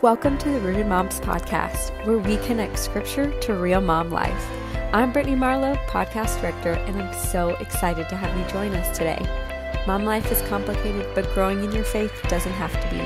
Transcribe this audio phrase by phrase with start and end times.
[0.00, 4.48] Welcome to the Rooted Moms podcast, where we connect scripture to real mom life.
[4.92, 9.18] I'm Brittany Marlowe, podcast director, and I'm so excited to have you join us today.
[9.88, 13.00] Mom life is complicated, but growing in your faith doesn't have to be.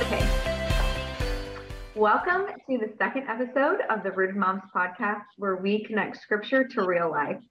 [0.00, 0.24] Okay.
[1.96, 6.84] Welcome to the second episode of the Rooted Moms podcast, where we connect scripture to
[6.84, 7.42] real life.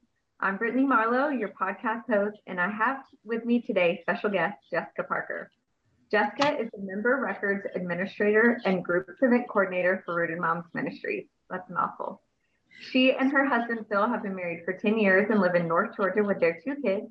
[0.44, 5.04] I'm Brittany Marlowe, your podcast host, and I have with me today special guest Jessica
[5.04, 5.50] Parker.
[6.12, 11.28] Jessica is the Member Records Administrator and Group Event Coordinator for Rooted Moms Ministries.
[11.50, 12.22] That's a mouthful.
[12.92, 15.96] She and her husband Phil have been married for 10 years and live in North
[15.96, 17.08] Georgia with their two kids.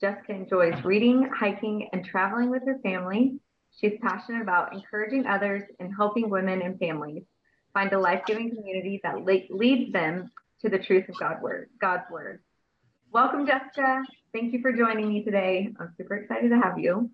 [0.00, 3.38] Jessica enjoys reading, hiking, and traveling with her family.
[3.78, 7.24] She's passionate about encouraging others and helping women and families
[7.74, 10.30] find a life giving community that leads them
[10.62, 11.16] to the truth of.
[11.78, 12.40] God's word.
[13.12, 14.04] Welcome, Jessica.
[14.32, 15.74] Thank you for joining me today.
[15.80, 17.10] I'm super excited to have you.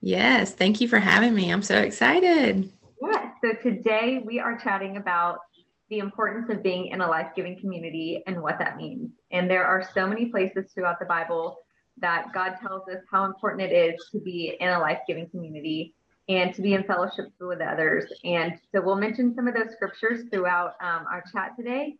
[0.00, 1.50] Yes, thank you for having me.
[1.50, 2.72] I'm so excited.
[3.02, 5.38] Yes, so today we are chatting about
[5.90, 9.10] the importance of being in a life giving community and what that means.
[9.32, 11.58] And there are so many places throughout the Bible
[11.98, 15.92] that God tells us how important it is to be in a life giving community
[16.28, 18.04] and to be in fellowship with others.
[18.22, 21.96] And so we'll mention some of those scriptures throughout um, our chat today.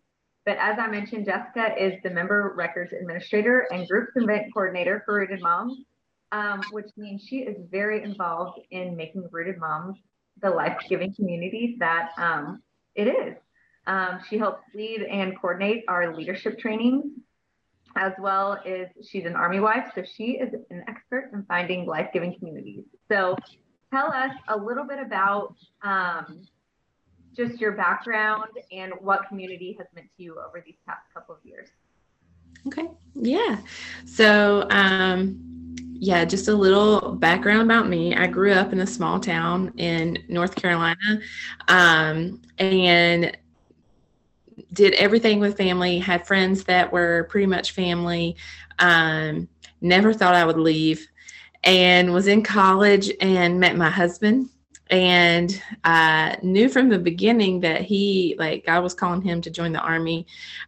[0.47, 5.17] But as I mentioned, Jessica is the member records administrator and group event coordinator for
[5.17, 5.77] Rooted Moms,
[6.31, 9.99] um, which means she is very involved in making Rooted Moms
[10.41, 12.63] the life giving community that um,
[12.95, 13.35] it is.
[13.89, 17.07] Um, she helps lead and coordinate our leadership trainings,
[17.97, 19.91] as well as she's an Army wife.
[19.97, 22.85] So she is an expert in finding life giving communities.
[23.11, 23.37] So
[23.93, 26.47] tell us a little bit about um,
[27.37, 31.41] just your background and what community has meant to you over these past couple of
[31.45, 31.69] years.
[32.67, 32.89] Okay.
[33.15, 33.59] Yeah.
[34.07, 35.39] So, um,
[35.99, 38.15] yeah, just a little background about me.
[38.15, 41.21] I grew up in a small town in North Carolina
[41.69, 43.37] um, and
[44.73, 48.37] did everything with family, had friends that were pretty much family.
[48.79, 49.49] Um,
[49.81, 51.07] never thought I would leave
[51.65, 54.51] and was in college and met my husband
[54.89, 59.73] and I knew from the beginning that he, like, God was calling him to join
[59.73, 60.27] the army.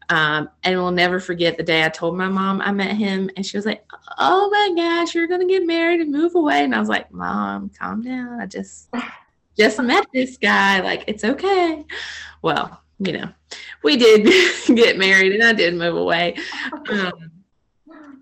[0.09, 3.47] Um, and we'll never forget the day I told my mom I met him, and
[3.47, 3.84] she was like,
[4.19, 7.71] "Oh my gosh, you're gonna get married and move away." And I was like, "Mom,
[7.78, 8.41] calm down.
[8.41, 8.89] I just
[9.57, 10.81] just met this guy.
[10.81, 11.84] Like, it's okay."
[12.43, 13.28] Well, you know,
[13.84, 14.25] we did
[14.77, 16.37] get married, and I did move away.
[16.91, 17.31] Um,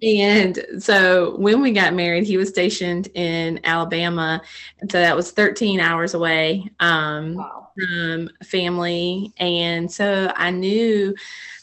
[0.03, 4.43] and so when we got married, he was stationed in Alabama.
[4.81, 7.69] And so that was 13 hours away um, wow.
[7.75, 9.33] from family.
[9.39, 11.15] And so I knew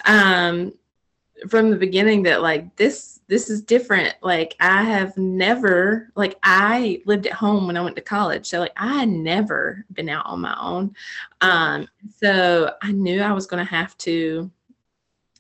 [0.06, 0.74] um,
[1.50, 7.02] from the beginning that like this this is different like i have never like i
[7.06, 10.26] lived at home when i went to college so like i had never been out
[10.26, 10.94] on my own
[11.42, 11.88] um
[12.22, 14.50] so i knew i was going to have to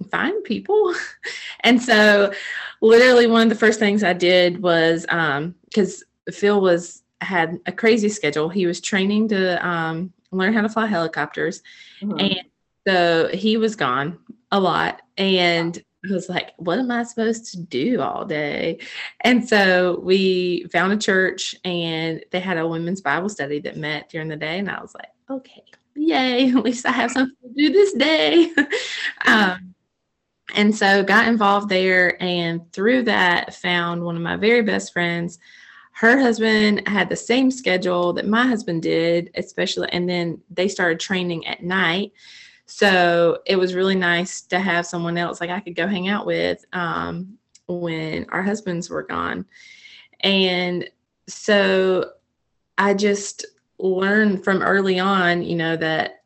[0.03, 0.93] find people.
[1.61, 2.33] and so,
[2.81, 7.71] literally, one of the first things I did was because um, Phil was had a
[7.71, 8.49] crazy schedule.
[8.49, 11.61] He was training to um, learn how to fly helicopters,
[12.01, 12.19] mm-hmm.
[12.19, 12.43] and
[12.87, 14.19] so he was gone
[14.51, 15.01] a lot.
[15.17, 18.79] And I was like, what am I supposed to do all day?
[19.21, 24.09] And so we found a church and they had a women's Bible study that met
[24.09, 24.59] during the day.
[24.59, 25.63] And I was like, okay,
[25.95, 28.51] yay, at least I have something to do this day.
[29.25, 29.73] um,
[30.53, 35.39] and so got involved there and through that found one of my very best friends.
[35.93, 40.99] Her husband had the same schedule that my husband did especially and then they started
[40.99, 42.13] training at night.
[42.65, 46.25] So it was really nice to have someone else like i could go hang out
[46.25, 47.37] with um,
[47.67, 49.45] when our husbands were gone.
[50.21, 50.89] And
[51.27, 52.11] so
[52.77, 53.45] i just
[53.79, 56.23] learned from early on you know that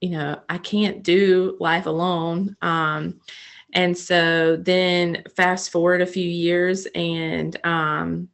[0.00, 2.56] you know i can't do life alone.
[2.62, 3.20] Um,
[3.76, 8.28] and so then fast forward a few years and um,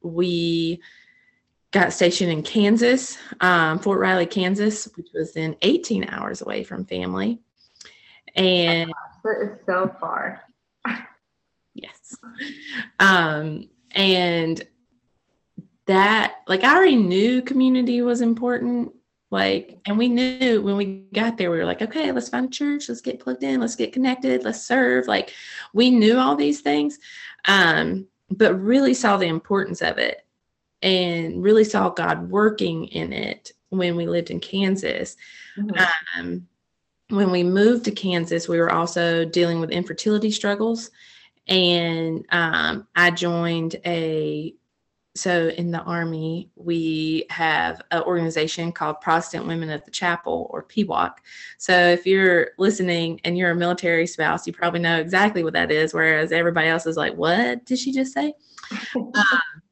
[0.00, 0.80] we
[1.72, 6.84] got stationed in Kansas, um, Fort Riley, Kansas, which was then 18 hours away from
[6.84, 7.40] family.
[8.36, 8.94] And
[9.24, 10.44] that is so far.
[11.74, 12.16] yes.
[13.00, 14.62] Um, and
[15.86, 18.92] that, like, I already knew community was important
[19.34, 22.50] like, and we knew when we got there, we were like, okay, let's find a
[22.50, 25.08] church, let's get plugged in, let's get connected, let's serve.
[25.08, 25.34] Like,
[25.72, 27.00] we knew all these things,
[27.46, 30.24] um, but really saw the importance of it
[30.82, 35.16] and really saw God working in it when we lived in Kansas.
[35.58, 36.20] Mm-hmm.
[36.20, 36.46] Um,
[37.08, 40.92] when we moved to Kansas, we were also dealing with infertility struggles.
[41.48, 44.54] And um, I joined a
[45.16, 50.64] so in the army we have an organization called protestant women of the chapel or
[50.64, 51.14] pwoc
[51.56, 55.70] so if you're listening and you're a military spouse you probably know exactly what that
[55.70, 58.34] is whereas everybody else is like what did she just say?
[58.96, 59.62] Um,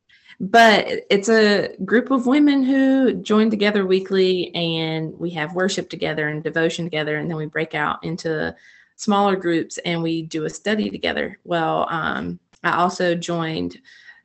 [0.41, 6.29] but it's a group of women who join together weekly and we have worship together
[6.29, 8.55] and devotion together and then we break out into
[8.97, 11.39] smaller groups and we do a study together.
[11.45, 13.79] Well um, i also joined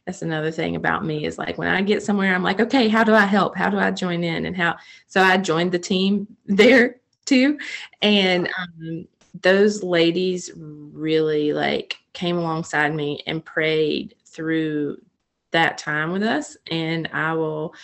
[0.07, 3.03] that's another thing about me is like when I get somewhere, I'm like, okay, how
[3.03, 3.57] do I help?
[3.57, 4.45] How do I join in?
[4.45, 4.77] And how?
[5.07, 6.95] So I joined the team there
[7.25, 7.59] too,
[8.01, 9.05] and um,
[9.41, 14.97] those ladies really like came alongside me and prayed through
[15.51, 17.75] that time with us, and I will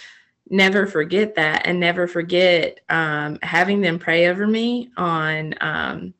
[0.50, 6.14] never forget that and never forget um, having them pray over me on um,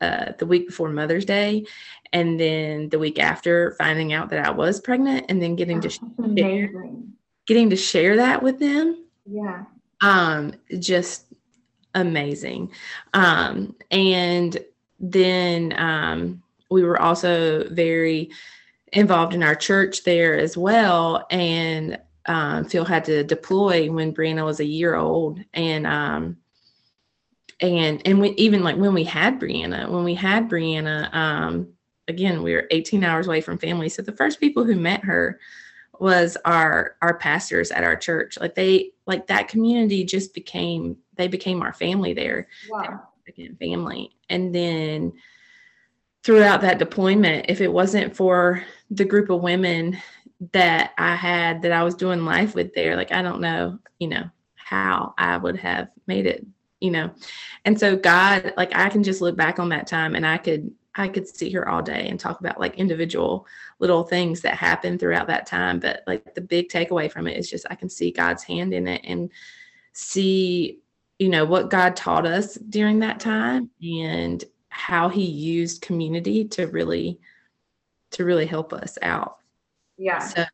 [0.00, 1.64] uh, the week before Mother's Day
[2.12, 5.90] and then the week after finding out that I was pregnant and then getting to
[5.90, 6.70] share,
[7.46, 9.04] getting to share that with them.
[9.26, 9.64] Yeah.
[10.00, 11.26] Um just
[11.94, 12.72] amazing.
[13.14, 14.56] Um and
[14.98, 18.30] then um we were also very
[18.92, 24.44] involved in our church there as well and um, Phil had to deploy when Brianna
[24.44, 26.36] was a year old and um
[27.60, 31.74] and and we, even like when we had Brianna when we had Brianna um
[32.10, 33.88] again, we were 18 hours away from family.
[33.88, 35.40] So the first people who met her
[35.98, 38.38] was our our pastors at our church.
[38.38, 42.48] Like they like that community just became they became our family there.
[42.68, 43.08] Wow.
[43.28, 44.10] Again, family.
[44.28, 45.12] And then
[46.22, 49.98] throughout that deployment, if it wasn't for the group of women
[50.52, 54.08] that I had that I was doing life with there, like I don't know, you
[54.08, 56.44] know, how I would have made it,
[56.80, 57.10] you know.
[57.64, 60.70] And so God, like I can just look back on that time and I could
[60.94, 63.46] I could sit here all day and talk about like individual
[63.78, 65.78] little things that happened throughout that time.
[65.78, 68.88] But like the big takeaway from it is just I can see God's hand in
[68.88, 69.30] it and
[69.92, 70.80] see,
[71.18, 76.66] you know, what God taught us during that time and how he used community to
[76.66, 77.20] really
[78.12, 79.38] to really help us out.
[79.96, 80.18] Yeah.
[80.18, 80.44] So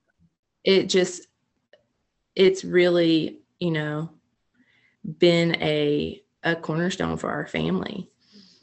[0.65, 1.29] it just
[2.35, 4.11] it's really, you know,
[5.19, 8.09] been a a cornerstone for our family.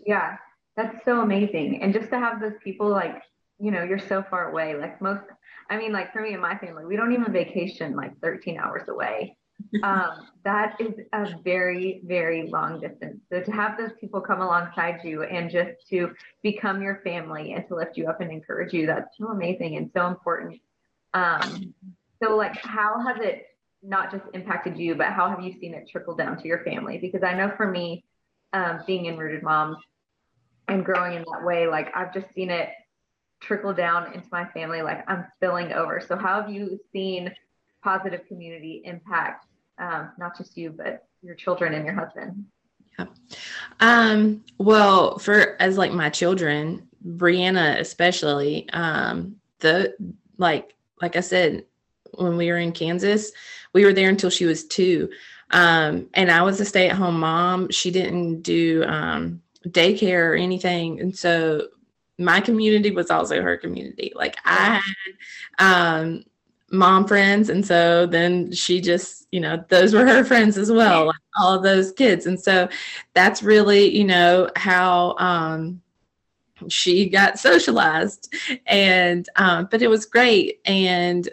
[0.06, 0.38] Yeah.
[0.76, 1.82] That's so amazing.
[1.84, 3.22] And just to have those people like,
[3.60, 4.76] you know, you're so far away.
[4.76, 5.22] Like most,
[5.70, 8.88] I mean, like for me and my family, we don't even vacation like 13 hours
[8.88, 9.38] away.
[9.84, 13.22] um, that is a very, very long distance.
[13.32, 16.12] So to have those people come alongside you and just to
[16.42, 19.92] become your family and to lift you up and encourage you, that's so amazing and
[19.96, 20.60] so important.
[21.14, 21.74] Um,
[22.22, 23.46] so like, how has it
[23.84, 26.98] not just impacted you, but how have you seen it trickle down to your family?
[26.98, 28.06] Because I know for me,
[28.54, 29.78] um, being in Rooted Moms,
[30.68, 32.70] and growing in that way, like I've just seen it
[33.42, 34.82] trickle down into my family.
[34.82, 36.02] Like I'm spilling over.
[36.08, 37.34] So how have you seen
[37.84, 39.46] positive community impact
[39.78, 42.46] um, not just you, but your children and your husband?
[42.98, 43.06] Yeah.
[43.80, 49.96] Um, well, for as like my children, Brianna especially, um, the
[50.38, 51.66] like like I said,
[52.16, 53.32] when we were in Kansas,
[53.74, 55.10] we were there until she was two.
[55.52, 57.70] Um, and I was a stay-at-home mom.
[57.70, 61.00] She didn't do um, daycare or anything.
[61.00, 61.68] And so
[62.18, 64.12] my community was also her community.
[64.16, 64.82] Like I
[65.60, 66.24] had um,
[66.72, 67.50] mom friends.
[67.50, 71.54] And so then she just, you know, those were her friends as well, like all
[71.54, 72.26] of those kids.
[72.26, 72.68] And so
[73.14, 75.82] that's really, you know, how um,
[76.68, 78.34] she got socialized.
[78.66, 80.62] And, um, but it was great.
[80.66, 81.30] And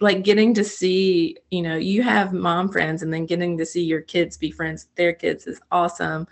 [0.00, 3.82] like getting to see, you know, you have mom friends and then getting to see
[3.82, 6.26] your kids be friends with their kids is awesome.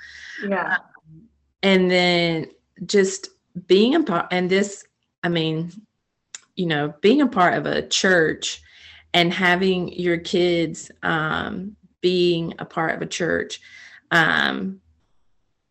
[0.46, 0.78] Yeah
[1.66, 2.46] and then
[2.85, 3.28] just
[3.66, 4.85] being a part and this
[5.23, 5.70] i mean
[6.54, 8.62] you know being a part of a church
[9.14, 13.61] and having your kids um, being a part of a church
[14.11, 14.80] um,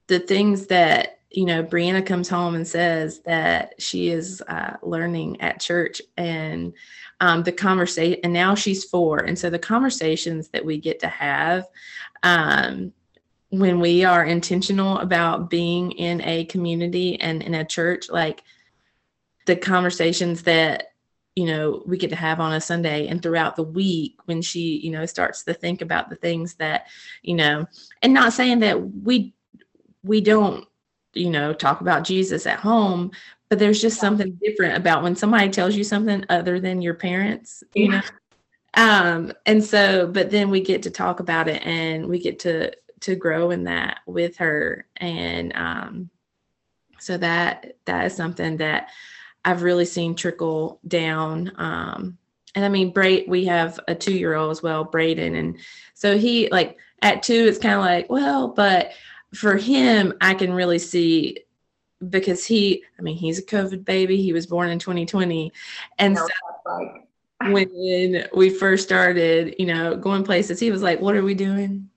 [0.07, 5.39] the things that you know brianna comes home and says that she is uh, learning
[5.41, 6.73] at church and
[7.19, 9.19] um, the conversation and now she's four.
[9.19, 11.67] And so the conversations that we get to have
[12.24, 12.93] um,
[13.50, 18.43] when we are intentional about being in a community and in a church, like
[19.45, 20.88] the conversations that
[21.36, 24.77] you know we get to have on a sunday and throughout the week when she
[24.77, 26.88] you know starts to think about the things that
[27.22, 27.65] you know
[28.01, 29.34] and not saying that we
[30.03, 30.65] we don't
[31.13, 33.12] you know talk about jesus at home
[33.49, 37.63] but there's just something different about when somebody tells you something other than your parents
[37.73, 38.01] you know?
[38.73, 42.73] Um and so but then we get to talk about it and we get to
[43.01, 44.87] to grow in that with her.
[44.97, 46.09] And um,
[46.99, 48.89] so that that is something that
[49.43, 51.51] i've really seen trickle down.
[51.57, 52.17] Um,
[52.55, 55.35] and I mean, Braid, we have a two year old as well, Braden.
[55.35, 55.59] And
[55.93, 58.93] so he, like, at two, it's kind of like, well, but
[59.33, 61.39] for him, I can really see
[62.09, 64.21] because he, I mean, he's a COVID baby.
[64.21, 65.51] He was born in 2020.
[66.00, 66.27] And so
[67.41, 71.89] when we first started, you know, going places, he was like, what are we doing?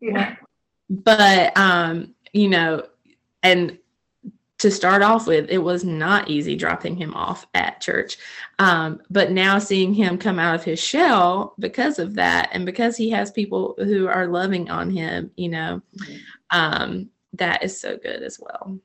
[0.00, 0.36] Yeah.
[0.88, 2.86] But, um, you know,
[3.42, 3.78] and
[4.58, 8.16] to start off with, it was not easy dropping him off at church.
[8.58, 12.96] Um, but now seeing him come out of his shell because of that, and because
[12.96, 16.16] he has people who are loving on him, you know, mm-hmm.
[16.50, 18.78] um, that is so good as well.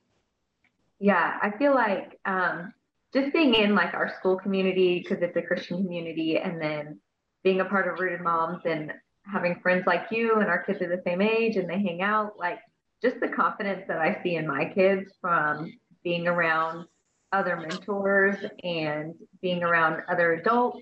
[1.01, 2.73] Yeah, I feel like um,
[3.11, 6.99] just being in like our school community because it's a Christian community, and then
[7.43, 8.93] being a part of Rooted Moms and
[9.25, 12.37] having friends like you and our kids are the same age and they hang out,
[12.37, 12.59] like
[13.01, 16.85] just the confidence that I see in my kids from being around
[17.31, 20.81] other mentors and being around other adults.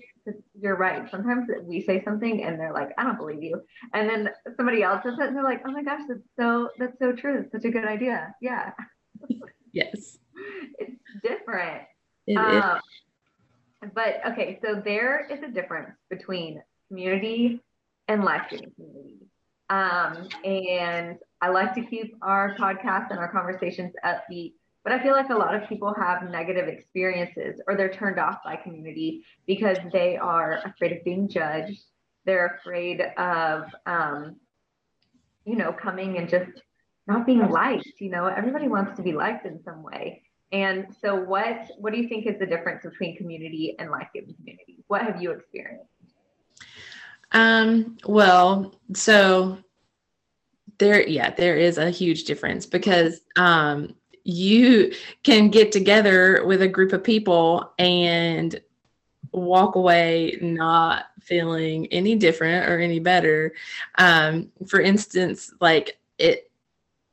[0.60, 1.10] You're right.
[1.10, 3.62] Sometimes we say something and they're like, I don't believe you.
[3.94, 6.98] And then somebody else says it and they're like, oh my gosh, that's so, that's
[6.98, 7.40] so true.
[7.40, 8.34] It's such a good idea.
[8.42, 8.72] Yeah.
[9.72, 10.18] Yes.
[10.78, 11.82] it's different.
[12.26, 12.80] It um,
[13.94, 17.60] but okay, so there is a difference between community
[18.08, 19.16] and life giving community.
[19.70, 25.12] Um, and I like to keep our podcast and our conversations upbeat, but I feel
[25.12, 29.78] like a lot of people have negative experiences or they're turned off by community because
[29.92, 31.80] they are afraid of being judged.
[32.26, 34.36] They're afraid of, um,
[35.46, 36.50] you know, coming and just
[37.10, 38.00] not being liked.
[38.00, 40.22] You know, everybody wants to be liked in some way.
[40.52, 44.34] And so, what what do you think is the difference between community and life giving
[44.34, 44.78] community?
[44.88, 45.90] What have you experienced?
[47.32, 49.58] Um, well, so
[50.78, 56.68] there, yeah, there is a huge difference because um, you can get together with a
[56.68, 58.60] group of people and
[59.32, 63.52] walk away not feeling any different or any better.
[63.98, 66.49] Um, for instance, like it,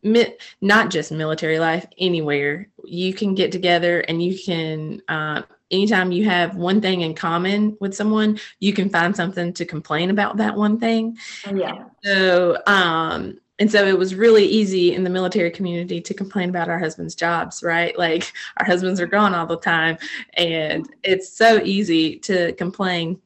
[0.03, 6.25] not just military life, anywhere you can get together and you can uh, anytime you
[6.25, 10.55] have one thing in common with someone, you can find something to complain about that
[10.55, 11.17] one thing.
[11.53, 11.85] Yeah.
[12.03, 16.69] So, um, and so it was really easy in the military community to complain about
[16.69, 17.97] our husbands' jobs, right?
[17.97, 19.97] Like our husbands are gone all the time,
[20.33, 23.19] and it's so easy to complain.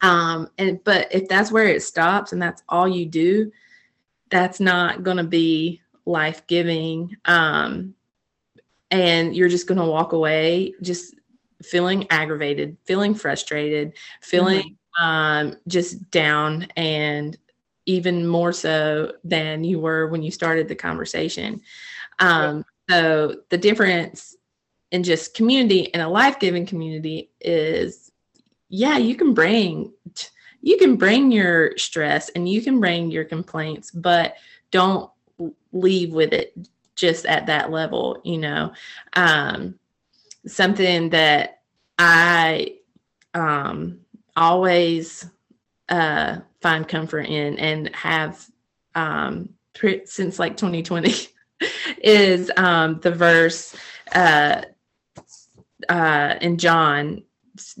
[0.00, 3.52] Um, and but if that's where it stops and that's all you do,
[4.28, 7.16] that's not going to be life giving.
[7.24, 7.94] Um,
[8.90, 11.14] and you're just going to walk away just
[11.62, 15.04] feeling aggravated, feeling frustrated, feeling mm-hmm.
[15.04, 17.36] um, just down, and
[17.86, 21.60] even more so than you were when you started the conversation.
[22.18, 24.36] Um, so the difference
[24.90, 28.12] in just community and a life-giving community is,
[28.68, 29.92] yeah, you can bring
[30.64, 34.36] you can bring your stress and you can bring your complaints, but
[34.70, 35.10] don't
[35.74, 36.56] leave with it
[36.96, 38.72] just at that level, you know.
[39.12, 39.78] Um,
[40.46, 41.60] something that
[41.98, 42.76] I
[43.34, 44.00] um,
[44.36, 45.26] always
[45.88, 48.46] uh, find comfort in and have
[48.94, 49.50] um,
[50.04, 51.12] since like 2020
[52.02, 53.74] is um, the verse
[54.14, 54.62] uh,
[55.88, 57.22] uh, in John,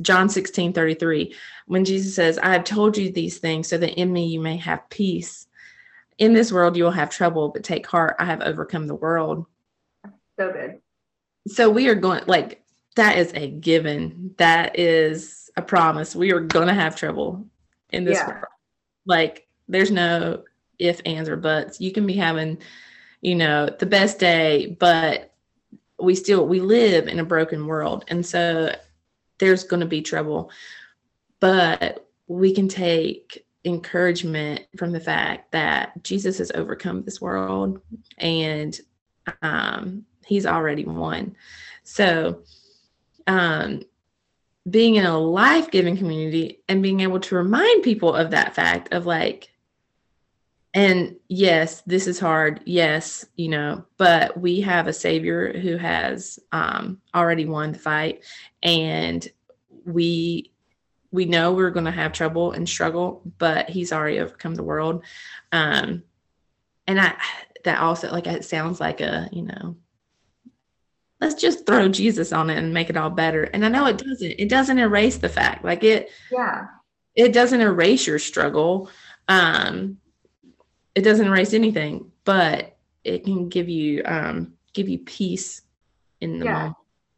[0.02, 1.34] John 16 33,
[1.66, 4.56] when Jesus says, I have told you these things so that in me you may
[4.58, 5.46] have peace.
[6.18, 9.46] In this world you will have trouble, but take heart, I have overcome the world.
[10.38, 10.80] So good.
[11.46, 12.64] So we are going like
[12.96, 14.34] that is a given.
[14.38, 16.14] That is a promise.
[16.14, 17.46] We are going to have trouble
[17.90, 18.28] in this yeah.
[18.28, 18.44] world.
[19.06, 20.44] Like, there's no
[20.78, 21.80] if, ands, or buts.
[21.80, 22.58] You can be having,
[23.20, 25.32] you know, the best day, but
[26.00, 28.74] we still we live in a broken world, and so
[29.38, 30.50] there's going to be trouble.
[31.40, 37.80] But we can take encouragement from the fact that Jesus has overcome this world,
[38.18, 38.78] and
[39.42, 41.36] um, He's already won.
[41.82, 42.42] So
[43.26, 43.82] um,
[44.68, 48.92] being in a life giving community and being able to remind people of that fact
[48.92, 49.50] of like,
[50.72, 52.60] and yes, this is hard.
[52.64, 58.24] Yes, you know, but we have a savior who has um, already won the fight,
[58.62, 59.26] and
[59.84, 60.50] we
[61.14, 65.04] we know we're going to have trouble and struggle, but he's already overcome the world.
[65.52, 66.02] Um,
[66.88, 67.14] and I
[67.62, 69.76] that also like it sounds like a you know
[71.20, 73.44] let's just throw Jesus on it and make it all better.
[73.44, 74.34] And I know it doesn't.
[74.38, 75.64] It doesn't erase the fact.
[75.64, 76.66] Like it yeah.
[77.14, 78.90] It doesn't erase your struggle.
[79.28, 79.98] Um
[80.96, 85.62] it doesn't erase anything, but it can give you um give you peace
[86.20, 86.52] in the yeah.
[86.52, 86.76] moment.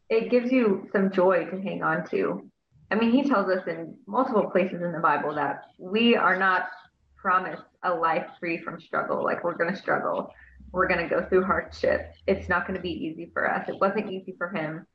[0.09, 2.47] It gives you some joy to hang on to.
[2.89, 6.69] I mean, he tells us in multiple places in the Bible that we are not
[7.15, 9.23] promised a life free from struggle.
[9.23, 10.31] Like we're going to struggle.
[10.71, 12.13] We're going to go through hardship.
[12.27, 13.67] It's not going to be easy for us.
[13.67, 14.85] It wasn't easy for him.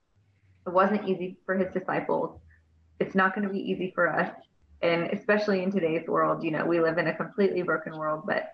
[0.67, 2.41] It wasn't easy for his disciples.
[3.01, 4.31] It's not going to be easy for us.
[4.81, 8.51] And especially in today's world, you know, we live in a completely broken world, but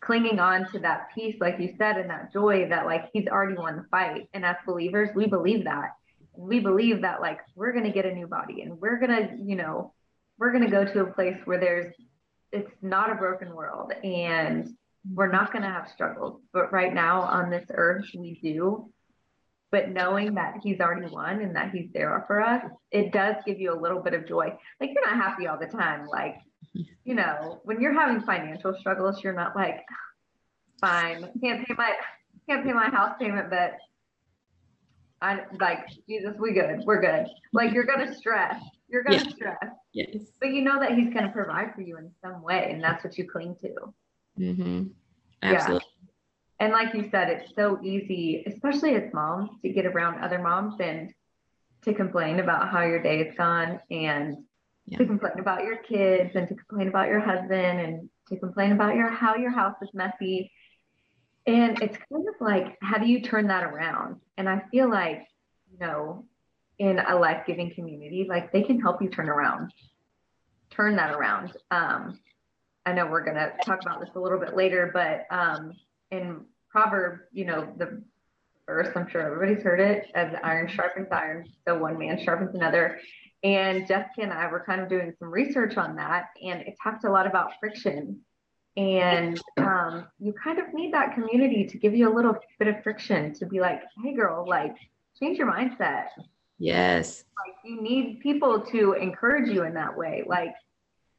[0.00, 3.54] clinging on to that peace, like you said, and that joy that like he's already
[3.54, 4.28] won the fight.
[4.32, 5.90] And as believers, we believe that.
[6.36, 9.36] We believe that like we're going to get a new body and we're going to,
[9.42, 9.92] you know,
[10.38, 11.94] we're going to go to a place where there's,
[12.52, 14.74] it's not a broken world and
[15.12, 16.40] we're not going to have struggles.
[16.52, 18.90] But right now on this earth, we do
[19.70, 23.58] but knowing that he's already won and that he's there for us, it does give
[23.58, 24.56] you a little bit of joy.
[24.80, 26.06] Like you're not happy all the time.
[26.06, 26.36] Like,
[26.72, 29.84] you know, when you're having financial struggles, you're not like,
[30.80, 31.92] fine, can't pay my
[32.48, 33.72] can't pay my house payment, but
[35.22, 37.26] I like Jesus, we good, we're good.
[37.52, 39.28] Like you're gonna stress, you're gonna yeah.
[39.28, 39.70] stress.
[39.92, 40.16] Yes.
[40.40, 43.16] But you know that He's gonna provide for you in some way, and that's what
[43.16, 43.94] you cling to.
[44.38, 44.82] Mm-hmm.
[45.42, 45.84] Absolutely.
[45.84, 45.96] Yeah
[46.58, 50.76] and like you said, it's so easy, especially as moms, to get around other moms
[50.80, 51.12] and
[51.82, 54.38] to complain about how your day has gone and
[54.86, 54.98] yeah.
[54.98, 58.94] to complain about your kids and to complain about your husband and to complain about
[58.94, 60.50] your how your house is messy.
[61.46, 64.20] And it's kind of like, how do you turn that around?
[64.36, 65.26] And I feel like,
[65.70, 66.24] you know,
[66.78, 69.72] in a life-giving community, like they can help you turn around,
[70.70, 71.52] turn that around.
[71.70, 72.18] Um,
[72.84, 75.72] I know we're gonna talk about this a little bit later, but um,
[76.10, 78.02] in proverb, you know, the
[78.66, 82.98] verse, I'm sure everybody's heard it, as iron sharpens iron, so one man sharpens another.
[83.42, 87.04] And Jessica and I were kind of doing some research on that, and it talked
[87.04, 88.20] a lot about friction.
[88.76, 92.82] And um, you kind of need that community to give you a little bit of
[92.82, 94.76] friction to be like, hey, girl, like,
[95.18, 96.08] change your mindset.
[96.58, 97.24] Yes.
[97.46, 100.24] Like, you need people to encourage you in that way.
[100.26, 100.52] Like,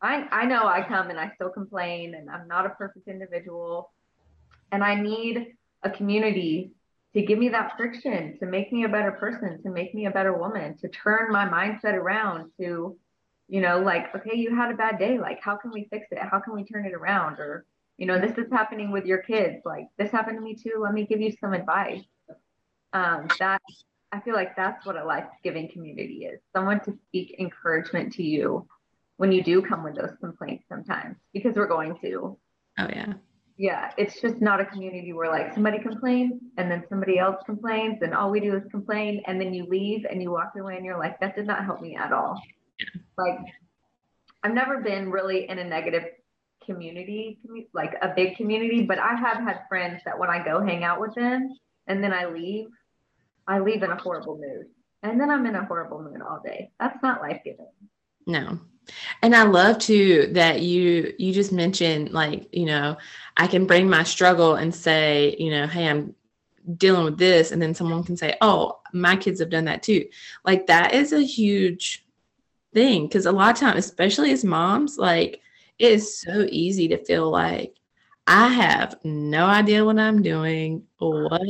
[0.02, 3.90] I, I know I come and I still complain, and I'm not a perfect individual
[4.72, 6.72] and I need a community
[7.14, 10.12] to give me that friction, to make me a better person, to make me a
[10.12, 12.98] better woman, to turn my mindset around to,
[13.48, 15.18] you know, like, okay, you had a bad day.
[15.18, 16.20] Like, how can we fix it?
[16.20, 17.40] How can we turn it around?
[17.40, 17.66] Or,
[17.98, 19.62] you know, this is happening with your kids.
[19.66, 20.80] Like, this happened to me too.
[20.80, 22.04] Let me give you some advice.
[22.94, 23.62] Um, that
[24.12, 28.24] I feel like that's what a life giving community is someone to speak encouragement to
[28.24, 28.68] you
[29.18, 32.38] when you do come with those complaints sometimes, because we're going to.
[32.80, 33.14] Oh, yeah
[33.58, 38.04] yeah, it's just not a community where like somebody complains and then somebody else complains
[38.04, 40.86] and all we do is complain and then you leave and you walk away and
[40.86, 42.40] you're like, that did not help me at all.
[43.18, 43.40] Like,
[44.44, 46.06] I've never been really in a negative
[46.66, 47.40] community,
[47.74, 51.00] like a big community, but I have had friends that when I go hang out
[51.02, 51.50] with them
[51.88, 52.68] and then I leave,
[53.48, 54.68] I leave in a horrible mood.
[55.04, 56.72] And then I'm in a horrible mood all day.
[56.80, 57.68] That's not life giving.
[58.26, 58.60] No,
[59.22, 62.98] and i love too that you you just mentioned like you know
[63.38, 66.14] i can bring my struggle and say you know hey i'm
[66.78, 70.06] dealing with this and then someone can say oh my kids have done that too
[70.46, 72.06] like that is a huge
[72.78, 75.42] thing because a lot of times especially as moms like
[75.80, 77.76] it is so easy to feel like
[78.28, 81.46] i have no idea what i'm doing or what's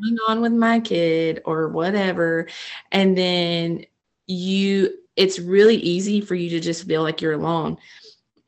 [0.00, 2.48] going on with my kid or whatever.
[2.92, 3.86] And then
[4.26, 7.76] you it's really easy for you to just feel like you're alone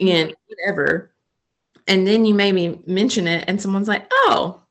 [0.01, 0.33] and mm-hmm.
[0.47, 1.13] whatever.
[1.87, 4.63] And then you maybe mention it and someone's like, oh,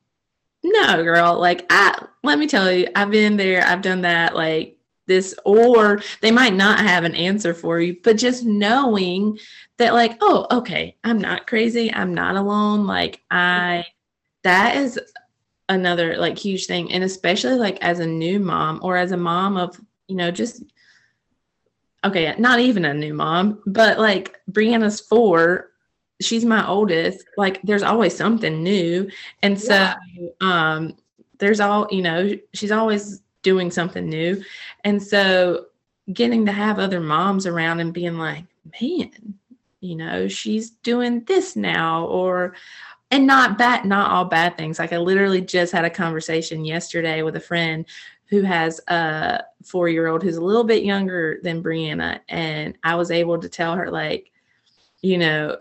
[0.64, 4.78] no, girl, like I let me tell you, I've been there, I've done that, like
[5.06, 9.38] this, or they might not have an answer for you, but just knowing
[9.78, 12.86] that, like, oh, okay, I'm not crazy, I'm not alone.
[12.86, 13.84] Like, I
[14.44, 15.00] that is
[15.68, 16.92] another like huge thing.
[16.92, 20.62] And especially like as a new mom or as a mom of, you know, just
[22.04, 25.70] okay, not even a new mom, but like Brianna's four,
[26.20, 27.24] she's my oldest.
[27.36, 29.08] Like there's always something new.
[29.42, 29.96] And so yeah.
[30.40, 30.96] um
[31.38, 34.42] there's all, you know, she's always doing something new.
[34.84, 35.66] And so
[36.12, 38.44] getting to have other moms around and being like,
[38.80, 39.34] man,
[39.80, 42.54] you know, she's doing this now or
[43.10, 47.20] and not bad not all bad things like i literally just had a conversation yesterday
[47.20, 47.84] with a friend
[48.32, 52.18] who has a four year old who's a little bit younger than Brianna.
[52.30, 54.32] And I was able to tell her, like,
[55.02, 55.58] you know,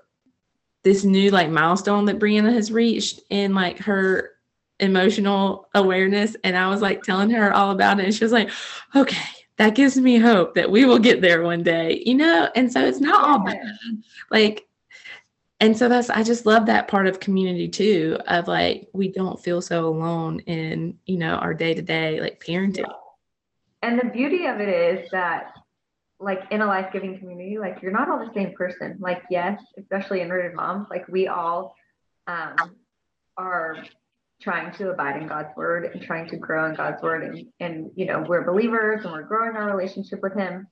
[0.84, 4.31] this new like milestone that Brianna has reached in like her
[4.82, 6.36] emotional awareness.
[6.44, 8.06] And I was like telling her all about it.
[8.06, 8.50] And she was like,
[8.96, 12.50] okay, that gives me hope that we will get there one day, you know?
[12.56, 13.62] And so it's not all bad.
[14.30, 14.68] Like,
[15.60, 19.40] and so that's i just love that part of community too of like we don't
[19.40, 22.84] feel so alone in you know our day-to-day like parenting
[23.84, 25.54] and the beauty of it is that
[26.22, 28.98] like in a life giving community, like you're not all the same person.
[29.00, 31.76] Like, yes, especially in rooted moms, like we all
[32.28, 32.56] um,
[33.38, 33.84] are
[34.42, 37.24] trying to abide in God's word and trying to grow in God's word.
[37.24, 40.68] And, and, you know, we're believers and we're growing our relationship with Him.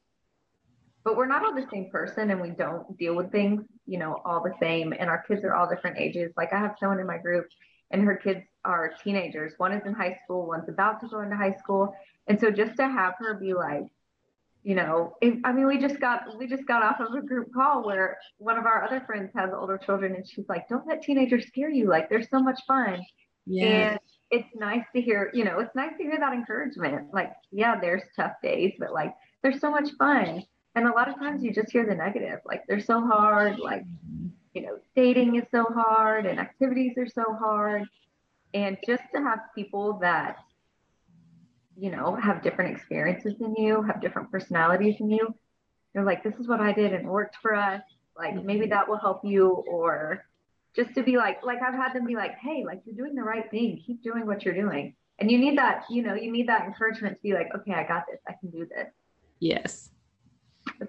[1.04, 4.22] But we're not all the same person and we don't deal with things, you know,
[4.26, 4.94] all the same.
[4.98, 6.34] And our kids are all different ages.
[6.36, 7.48] Like, I have someone in my group
[7.92, 9.54] and her kids are teenagers.
[9.58, 11.96] One is in high school, one's about to go into high school.
[12.28, 13.86] And so just to have her be like,
[14.64, 17.54] you know, if, I mean, we just got we just got off of a group
[17.54, 21.02] call where one of our other friends has older children, and she's like, "Don't let
[21.02, 21.88] teenagers scare you.
[21.88, 23.02] Like, they're so much fun."
[23.50, 23.66] Yeah.
[23.66, 24.00] And
[24.32, 27.14] it's nice to hear, you know, it's nice to hear that encouragement.
[27.14, 30.44] Like, yeah, there's tough days, but like, there's so much fun.
[30.76, 33.82] And a lot of times you just hear the negative, like they're so hard, like,
[33.82, 34.28] mm-hmm.
[34.54, 37.84] you know, dating is so hard and activities are so hard.
[38.54, 40.38] And just to have people that
[41.80, 45.34] you know, have different experiences than you, have different personalities than you.
[45.94, 47.82] They're like, this is what I did and it worked for us.
[48.18, 48.72] Like maybe mm-hmm.
[48.72, 50.26] that will help you, or
[50.76, 53.24] just to be like, like I've had them be like, hey, like you're doing the
[53.24, 53.82] right thing.
[53.86, 54.96] Keep doing what you're doing.
[55.20, 57.86] And you need that, you know, you need that encouragement to be like, okay, I
[57.86, 58.20] got this.
[58.28, 58.88] I can do this.
[59.40, 59.90] Yes.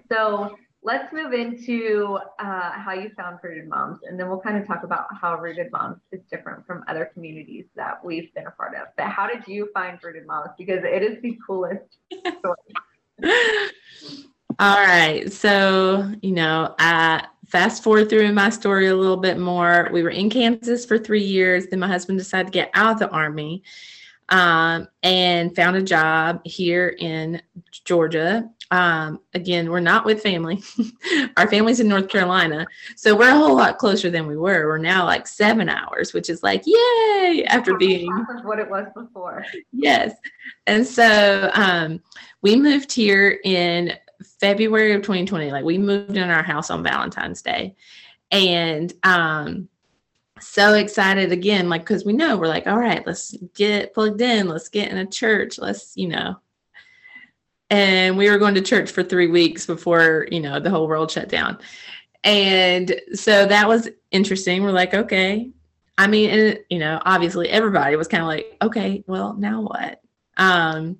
[0.09, 4.67] So let's move into uh, how you found Rooted Moms, and then we'll kind of
[4.67, 8.73] talk about how Rooted Moms is different from other communities that we've been a part
[8.75, 8.87] of.
[8.97, 10.51] But how did you find Rooted Moms?
[10.57, 11.97] Because it is the coolest
[12.39, 12.55] story.
[14.59, 15.31] All right.
[15.31, 19.89] So, you know, I fast forward through my story a little bit more.
[19.91, 21.67] We were in Kansas for three years.
[21.67, 23.63] Then my husband decided to get out of the Army
[24.29, 27.41] um, and found a job here in
[27.85, 30.63] Georgia um, again, we're not with family.
[31.37, 32.65] Our family's in North Carolina.
[32.95, 34.65] So we're a whole lot closer than we were.
[34.65, 38.09] We're now like seven hours, which is like, yay, after being
[38.43, 39.45] what it was before.
[39.73, 40.15] Yes.
[40.67, 42.01] And so um,
[42.41, 43.93] we moved here in
[44.41, 45.51] February of 2020.
[45.51, 47.75] Like we moved in our house on Valentine's Day.
[48.31, 49.69] And um,
[50.41, 54.47] so excited again, like, because we know we're like, all right, let's get plugged in,
[54.47, 56.37] let's get in a church, let's, you know,
[57.71, 61.09] and we were going to church for three weeks before you know the whole world
[61.09, 61.57] shut down
[62.23, 65.49] and so that was interesting we're like okay
[65.97, 70.01] i mean and you know obviously everybody was kind of like okay well now what
[70.37, 70.97] um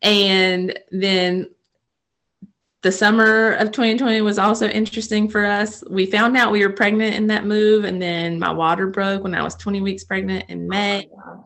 [0.00, 1.48] and then
[2.86, 5.82] the summer of 2020 was also interesting for us.
[5.90, 9.34] We found out we were pregnant in that move and then my water broke when
[9.34, 11.08] i was 20 weeks pregnant in may.
[11.18, 11.44] oh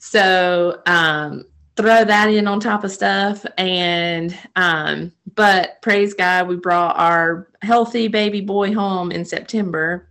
[0.00, 1.44] so um
[1.76, 7.48] throw that in on top of stuff and um but praise god we brought our
[7.62, 10.08] healthy baby boy home in september.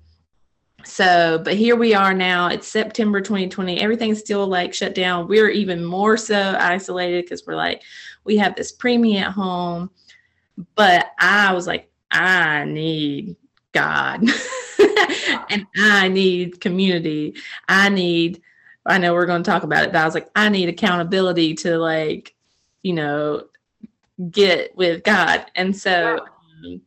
[0.86, 2.48] So but here we are now.
[2.48, 5.28] It's september 2020 everything's still like shut down.
[5.28, 7.82] We're even more so isolated because we're like
[8.24, 9.89] we have this preemie at home
[10.76, 13.36] but i was like i need
[13.72, 14.22] god
[15.50, 17.36] and i need community
[17.68, 18.41] i need
[18.86, 21.56] I know we're going to talk about it, but I was like, I need accountability
[21.56, 22.36] to like,
[22.84, 23.46] you know,
[24.30, 25.46] get with God.
[25.56, 26.20] And so
[26.65, 26.82] um,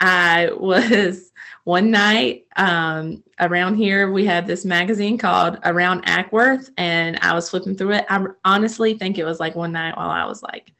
[0.00, 1.32] I was
[1.64, 7.50] one night um, around here, we had this magazine called Around Acworth, and I was
[7.50, 8.06] flipping through it.
[8.08, 10.72] I honestly think it was like one night while I was like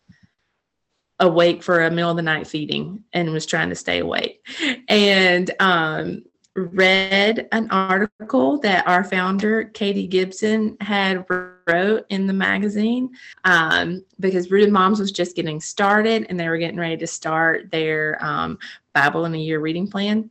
[1.21, 4.47] awake for a middle of the night feeding and was trying to stay awake.
[4.89, 6.23] And um,
[6.59, 13.11] read an article that our founder katie gibson had wrote in the magazine
[13.45, 17.71] um, because rooted moms was just getting started and they were getting ready to start
[17.71, 18.59] their um,
[18.93, 20.29] bible in a year reading plan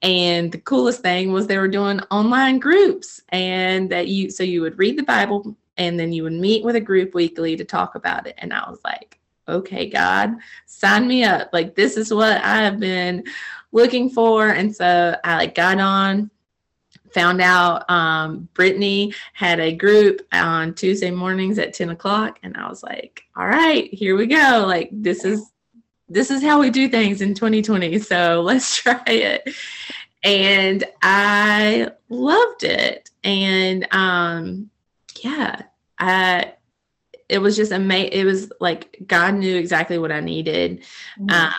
[0.00, 4.62] and the coolest thing was they were doing online groups and that you so you
[4.62, 7.94] would read the bible and then you would meet with a group weekly to talk
[7.94, 9.17] about it and i was like
[9.48, 10.34] okay god
[10.66, 13.24] sign me up like this is what i have been
[13.72, 14.48] looking for.
[14.48, 16.30] And so I like got on,
[17.12, 22.38] found out um, Brittany had a group on Tuesday mornings at 10 o'clock.
[22.42, 24.64] And I was like, all right, here we go.
[24.66, 25.52] Like this is
[26.10, 27.98] this is how we do things in 2020.
[27.98, 29.54] So let's try it.
[30.24, 33.10] And I loved it.
[33.22, 34.70] And um,
[35.22, 35.62] yeah,
[35.98, 36.54] I
[37.28, 38.12] it was just amazing.
[38.12, 40.84] It was like God knew exactly what I needed.
[41.18, 41.30] Mm-hmm.
[41.30, 41.52] Um,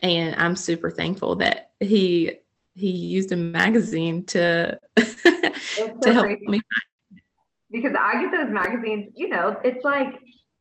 [0.00, 2.38] and I'm super thankful that he
[2.74, 6.46] he used a magazine to so to help crazy.
[6.46, 6.60] me.
[7.70, 10.14] Because I get those magazines, you know, it's like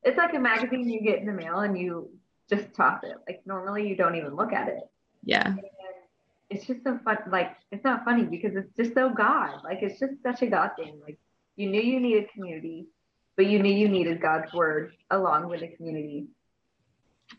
[0.04, 2.10] it's like a magazine you get in the mail and you
[2.50, 3.16] just toss it.
[3.28, 4.84] Like normally you don't even look at it.
[5.24, 5.48] Yeah.
[5.48, 5.60] And
[6.50, 7.18] it's just so fun.
[7.30, 9.62] Like it's not funny because it's just so God.
[9.64, 11.00] Like it's just such a God thing.
[11.02, 11.18] Like
[11.56, 12.88] you knew you needed community,
[13.38, 16.28] but you knew you needed God's word along with the community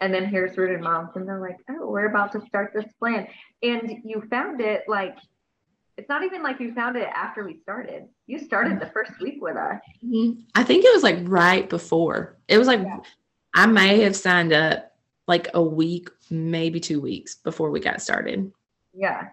[0.01, 3.27] And then here's Rooted Moms, and they're like, oh, we're about to start this plan.
[3.63, 5.17] And you found it like,
[5.99, 8.05] it's not even like you found it after we started.
[8.27, 9.81] You started the first week with us.
[10.05, 10.41] Mm-hmm.
[10.55, 12.39] I think it was like right before.
[12.49, 13.01] It was like, yeah.
[13.55, 14.93] I may have signed up
[15.29, 18.51] like a week, maybe two weeks before we got started.
[18.95, 19.29] Yeah.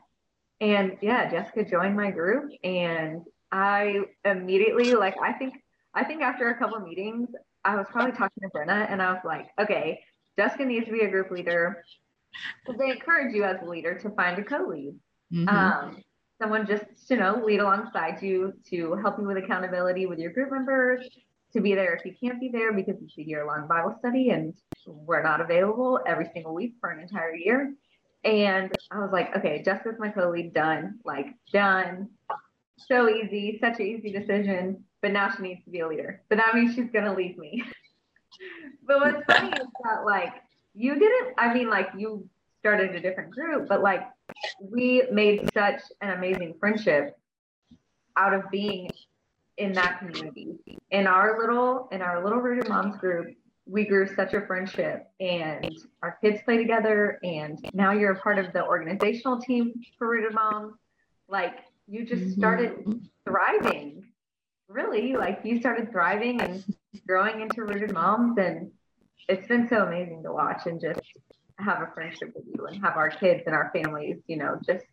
[0.60, 6.50] And yeah, Jessica joined my group and I immediately like I think I think after
[6.50, 7.30] a couple meetings,
[7.66, 10.02] I was probably talking to Brenna and I was like, okay,
[10.38, 11.84] Jessica needs to be a group leader.
[12.64, 14.96] Because they encourage you as a leader to find a co-lead.
[15.34, 15.50] Mm-hmm.
[15.50, 16.04] Um,
[16.40, 20.52] someone just to know lead alongside you to help you with accountability with your group
[20.52, 21.08] members,
[21.54, 24.54] to be there if you can't be there because it's a year-long Bible study and
[24.86, 27.74] we're not available every single week for an entire year.
[28.24, 32.10] And I was like, okay, Jessica's my co-lead, done, like done.
[32.78, 34.84] So easy, such an easy decision.
[35.02, 36.22] But now she needs to be a leader.
[36.30, 37.64] But that means she's gonna leave me.
[38.88, 40.34] but what's funny is that like
[40.74, 42.28] you didn't, I mean, like you
[42.60, 44.08] started a different group, but like
[44.62, 47.18] we made such an amazing friendship
[48.18, 48.90] out of being
[49.58, 50.58] in that community.
[50.92, 53.36] In our little, in our little rooted moms group,
[53.70, 58.40] we grew such a friendship and our kids play together and now you're a part
[58.40, 60.74] of the organizational team for rooted moms
[61.28, 62.40] like you just mm-hmm.
[62.40, 64.04] started thriving
[64.70, 66.64] really like you started thriving and
[67.08, 68.72] growing into rooted moms and
[69.28, 71.02] it's been so amazing to watch and just
[71.58, 74.86] have a friendship with you and have our kids and our families you know just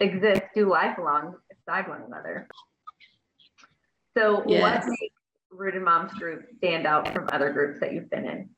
[0.00, 2.48] exist do life alongside one another
[4.16, 4.84] so yes.
[4.84, 5.14] what makes
[5.50, 8.48] Rooted Moms group stand out from other groups that you've been in?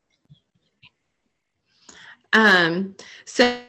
[2.33, 3.61] Um, so,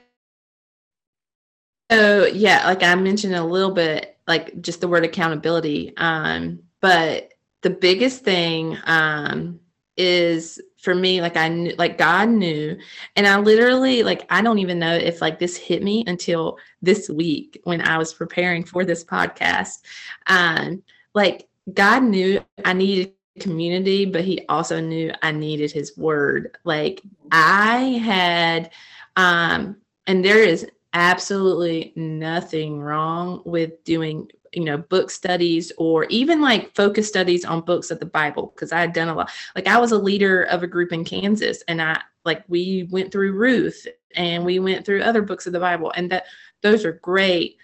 [1.91, 5.93] so yeah, like I mentioned a little bit, like just the word accountability.
[5.97, 9.59] Um, but the biggest thing um,
[9.97, 12.77] is for me, like I knew, like God knew,
[13.15, 17.09] and I literally, like I don't even know if like this hit me until this
[17.09, 19.79] week when I was preparing for this podcast.
[20.27, 20.83] Um,
[21.13, 26.57] like God knew I needed community, but he also knew I needed his word.
[26.63, 28.71] Like I had,
[29.15, 36.41] um, and there is absolutely nothing wrong with doing you know book studies or even
[36.41, 39.29] like focus studies on books of the bible because i had done a lot.
[39.55, 43.11] Like i was a leader of a group in kansas and i like we went
[43.11, 46.25] through ruth and we went through other books of the bible and that
[46.61, 47.57] those are great.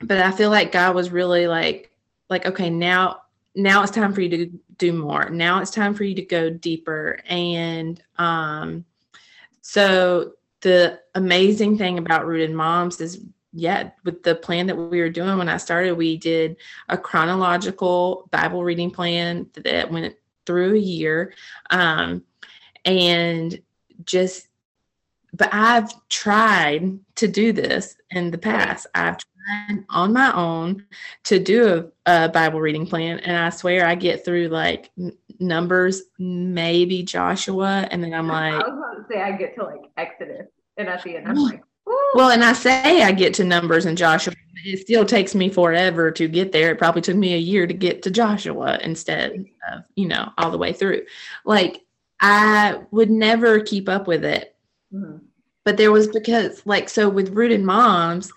[0.00, 1.92] But i feel like god was really like
[2.28, 3.20] like okay now
[3.54, 5.30] now it's time for you to do more.
[5.30, 7.20] Now it's time for you to go deeper.
[7.28, 8.84] And um
[9.60, 10.32] so
[10.64, 13.20] the amazing thing about rooted moms is
[13.52, 16.56] yeah with the plan that we were doing when i started we did
[16.88, 21.34] a chronological bible reading plan that went through a year.
[21.70, 22.24] Um
[22.84, 23.60] and
[24.04, 24.48] just
[25.34, 28.86] but i've tried to do this in the past.
[28.94, 30.86] I've tried on my own
[31.24, 34.90] to do a, a, Bible reading plan, and I swear I get through like
[35.38, 39.64] Numbers, maybe Joshua, and then I'm like, I was about to say I get to
[39.64, 40.46] like Exodus,
[40.76, 42.12] and at the end I'm like, Ooh.
[42.14, 44.34] well, and I say I get to Numbers and Joshua,
[44.64, 46.70] it still takes me forever to get there.
[46.70, 50.50] It probably took me a year to get to Joshua instead of you know all
[50.50, 51.02] the way through.
[51.44, 51.84] Like
[52.20, 54.56] I would never keep up with it.
[54.92, 55.18] Mm-hmm.
[55.64, 58.30] But there was because, like, so with rooted moms,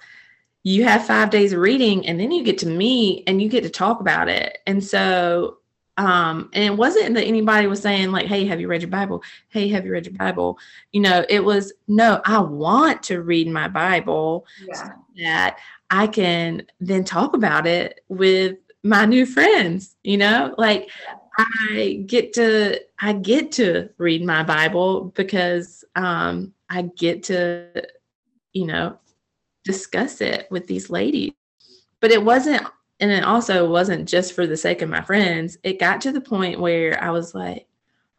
[0.64, 3.64] you have five days of reading and then you get to meet and you get
[3.64, 4.58] to talk about it.
[4.66, 5.58] And so,
[5.98, 9.24] um, and it wasn't that anybody was saying, like, hey, have you read your Bible?
[9.50, 10.58] Hey, have you read your Bible?
[10.92, 14.74] You know, it was, no, I want to read my Bible yeah.
[14.76, 15.58] so that
[15.90, 20.90] I can then talk about it with my new friends, you know, like
[21.38, 27.84] I get to I get to read my Bible because um I get to
[28.54, 28.98] you know
[29.64, 31.34] discuss it with these ladies.
[32.00, 32.64] But it wasn't,
[33.00, 35.58] and it also wasn't just for the sake of my friends.
[35.64, 37.68] It got to the point where I was like,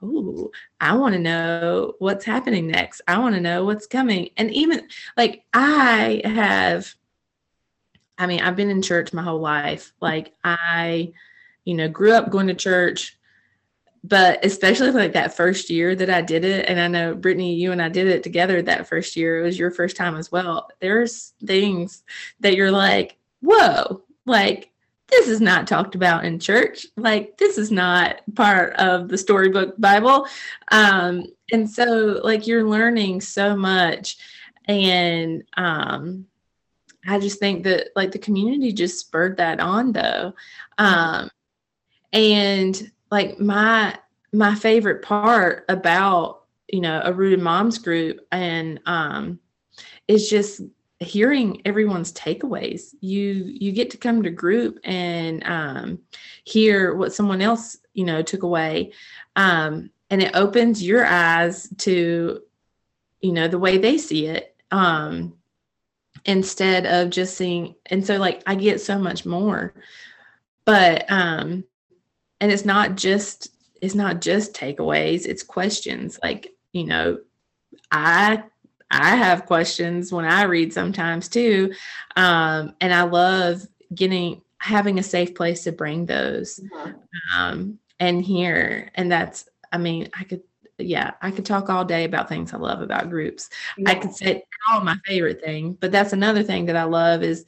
[0.03, 3.01] oh, I want to know what's happening next.
[3.09, 4.31] I want to know what's coming.
[4.37, 6.95] And even like I have,
[8.17, 9.93] I mean, I've been in church my whole life.
[10.01, 11.12] Like I,
[11.64, 13.19] you know, grew up going to church
[14.05, 17.73] but especially like that first year that I did it, and I know Brittany, you
[17.73, 19.41] and I did it together that first year.
[19.41, 20.71] It was your first time as well.
[20.81, 22.05] There's things
[22.41, 24.71] that you're like, whoa, like
[25.09, 26.87] this is not talked about in church.
[26.97, 30.27] Like this is not part of the storybook Bible.
[30.71, 34.19] Um, and so like you're learning so much.
[34.67, 36.27] And um
[37.07, 40.35] I just think that like the community just spurred that on though.
[40.77, 41.31] Um
[42.12, 43.99] and like my
[44.33, 49.38] my favorite part about you know, a rooted moms group and um
[50.07, 50.61] it's just
[51.01, 52.95] hearing everyone's takeaways.
[53.01, 55.99] You you get to come to group and um
[56.45, 58.93] hear what someone else, you know, took away.
[59.37, 62.41] Um and it opens your eyes to
[63.21, 65.35] you know the way they see it um
[66.25, 69.75] instead of just seeing and so like i get so much more
[70.65, 71.65] but um
[72.41, 73.49] and it's not just
[73.81, 77.19] it's not just takeaways it's questions like you know
[77.91, 78.43] i
[78.90, 81.72] i have questions when i read sometimes too
[82.16, 86.92] um and i love getting having a safe place to bring those mm-hmm.
[87.37, 90.42] um and here and that's i mean i could
[90.79, 93.51] yeah, I could talk all day about things I love about groups.
[93.77, 93.90] Yeah.
[93.90, 97.44] I could say all my favorite thing, but that's another thing that I love is,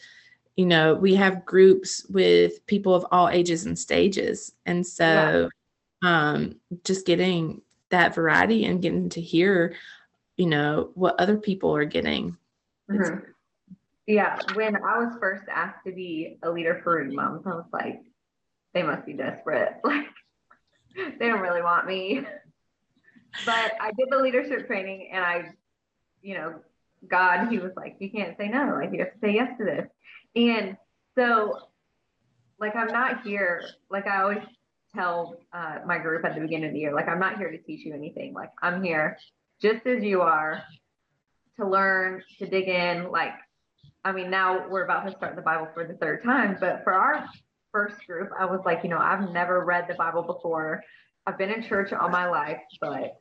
[0.57, 4.53] you know, we have groups with people of all ages and stages.
[4.67, 5.49] And so
[6.03, 6.33] yeah.
[6.33, 9.75] um just getting that variety and getting to hear,
[10.41, 12.37] you know, what other people are getting.
[12.91, 13.19] Mm-hmm.
[14.07, 18.01] Yeah, when I was first asked to be a leader for moms, I was like,
[18.75, 19.75] they must be desperate.
[20.97, 22.27] Like they don't really want me
[23.45, 25.53] but I did the leadership training and I,
[26.23, 26.57] you know,
[27.09, 28.79] God, he was like, you can't say no.
[28.81, 29.87] Like, you have to say yes to this.
[30.37, 30.77] And
[31.17, 31.59] so,
[32.59, 34.43] like, I'm not here, like, I always
[34.95, 37.59] tell uh, my group at the beginning of the year, like, I'm not here to
[37.59, 38.35] teach you anything.
[38.35, 39.19] Like, I'm here
[39.61, 40.63] just as you are
[41.57, 43.11] to learn, to dig in.
[43.11, 43.33] Like,
[44.05, 46.93] I mean, now we're about to start the Bible for the third time, but for
[46.93, 47.27] our
[47.73, 50.83] first group, I was like, you know, I've never read the Bible before.
[51.27, 53.17] I've been in church all my life, but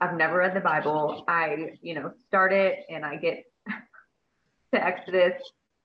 [0.00, 1.24] I've never read the Bible.
[1.28, 3.44] I, you know, start it and I get
[4.74, 5.40] to Exodus,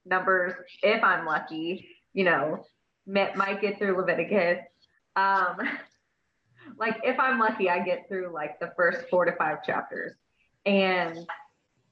[0.06, 2.66] Numbers, if I'm lucky, you know,
[3.06, 4.60] might get through Leviticus.
[5.16, 5.58] Um,
[6.78, 10.14] like if I'm lucky, I get through like the first four to five chapters.
[10.66, 11.18] And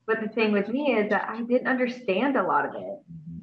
[0.05, 2.99] but the thing with me is that I didn't understand a lot of it.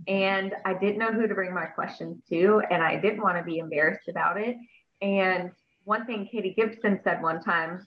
[0.07, 3.43] And I didn't know who to bring my questions to, and I didn't want to
[3.45, 4.57] be embarrassed about it.
[5.01, 5.51] And
[5.85, 7.87] one thing Katie Gibson said one time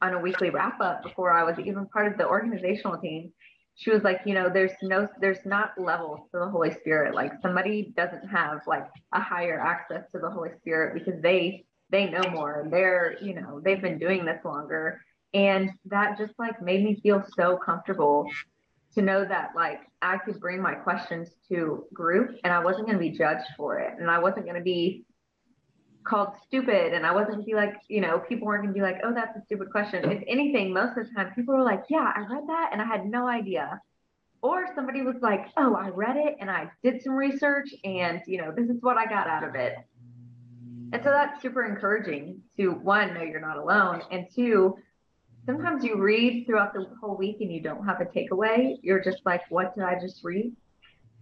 [0.00, 3.32] on a weekly wrap up before I was even part of the organizational team,
[3.74, 7.14] she was like, you know, there's no, there's not levels to the Holy Spirit.
[7.14, 12.08] Like somebody doesn't have like a higher access to the Holy Spirit because they, they
[12.08, 12.60] know more.
[12.60, 15.00] and They're, you know, they've been doing this longer.
[15.34, 18.26] And that just like made me feel so comfortable
[18.94, 22.98] to know that like I could bring my questions to group and I wasn't going
[22.98, 23.94] to be judged for it.
[23.98, 25.04] And I wasn't going to be
[26.08, 29.00] called stupid and I wasn't gonna be like, you know, people weren't gonna be like,
[29.04, 30.10] oh, that's a stupid question.
[30.10, 32.86] If anything, most of the time people were like, yeah, I read that and I
[32.86, 33.80] had no idea.
[34.40, 38.40] Or somebody was like, oh, I read it and I did some research and, you
[38.40, 39.74] know, this is what I got out of it.
[40.92, 44.02] And so that's super encouraging to one, know you're not alone.
[44.10, 44.76] And two,
[45.44, 48.76] sometimes you read throughout the whole week and you don't have a takeaway.
[48.82, 50.52] You're just like, what did I just read?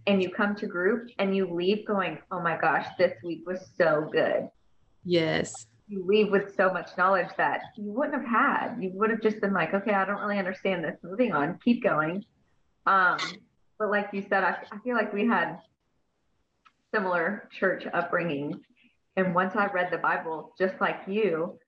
[0.05, 3.59] And you come to group and you leave going, oh my gosh, this week was
[3.77, 4.49] so good.
[5.03, 5.67] Yes.
[5.89, 8.77] You leave with so much knowledge that you wouldn't have had.
[8.79, 10.97] You would have just been like, okay, I don't really understand this.
[11.03, 12.25] Moving on, keep going.
[12.85, 13.17] Um,
[13.79, 15.59] but like you said, I, I feel like we had
[16.93, 18.61] similar church upbringing.
[19.17, 21.59] And once I read the Bible, just like you,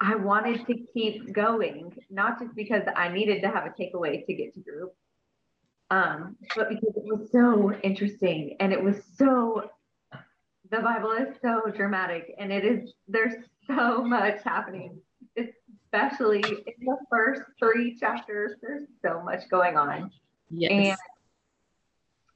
[0.00, 4.34] I wanted to keep going, not just because I needed to have a takeaway to
[4.34, 4.94] get to group,
[5.90, 9.70] um, but because it was so interesting and it was so
[10.70, 13.34] the Bible is so dramatic and it is, there's
[13.66, 14.98] so much happening,
[15.36, 18.52] especially in the first three chapters.
[18.60, 20.10] There's so much going on.
[20.50, 20.70] Yes.
[20.70, 20.96] And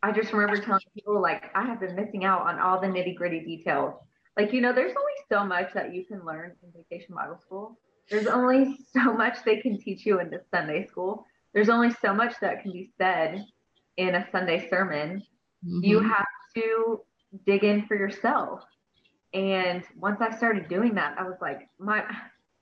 [0.03, 3.15] I just remember telling people, like, I have been missing out on all the nitty
[3.15, 3.95] gritty details.
[4.37, 7.79] Like, you know, there's only so much that you can learn in vacation Bible school.
[8.11, 11.27] There's only so much they can teach you in the Sunday school.
[11.53, 13.45] There's only so much that can be said
[13.97, 15.23] in a Sunday sermon.
[15.67, 15.85] Mm-hmm.
[15.85, 17.01] You have to
[17.47, 18.63] dig in for yourself.
[19.35, 22.05] And once I started doing that, I was like, my,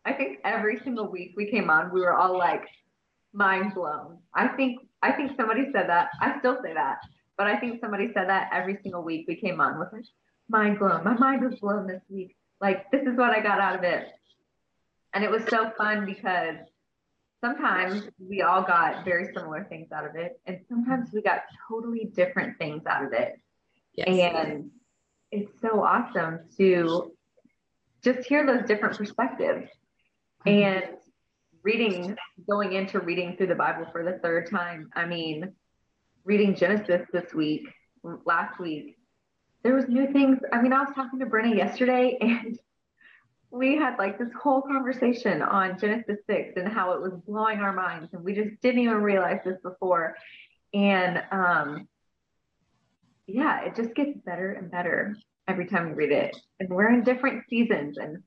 [0.05, 2.65] I think every single week we came on, we were all like
[3.33, 4.19] mind blown.
[4.35, 6.11] I think, I think somebody said that.
[6.21, 6.99] I still say that,
[7.37, 10.05] but I think somebody said that every single week we came on with like,
[10.51, 11.05] mind blown.
[11.05, 12.37] My mind was blown this week.
[12.61, 14.07] Like, this is what I got out of it.
[15.15, 16.57] And it was so fun because
[17.41, 20.41] sometimes we all got very similar things out of it.
[20.47, 23.41] And sometimes we got totally different things out of it.
[23.95, 24.09] Yes.
[24.35, 24.71] And
[25.31, 27.13] it's so awesome to
[28.03, 29.69] just hear those different perspectives.
[30.47, 30.49] Mm-hmm.
[30.49, 30.85] And
[31.63, 32.17] reading,
[32.49, 35.53] going into reading through the Bible for the third time, I mean,
[36.25, 37.63] reading Genesis this week,
[38.25, 38.97] last week,
[39.63, 40.39] there was new things.
[40.53, 42.59] I mean, I was talking to Brenna yesterday and
[43.51, 47.73] we had like this whole conversation on Genesis 6 and how it was blowing our
[47.73, 50.17] minds and we just didn't even realize this before.
[50.73, 51.89] And um
[53.27, 56.37] yeah, it just gets better and better every time we read it.
[56.59, 57.97] And we're in different seasons.
[57.99, 58.23] And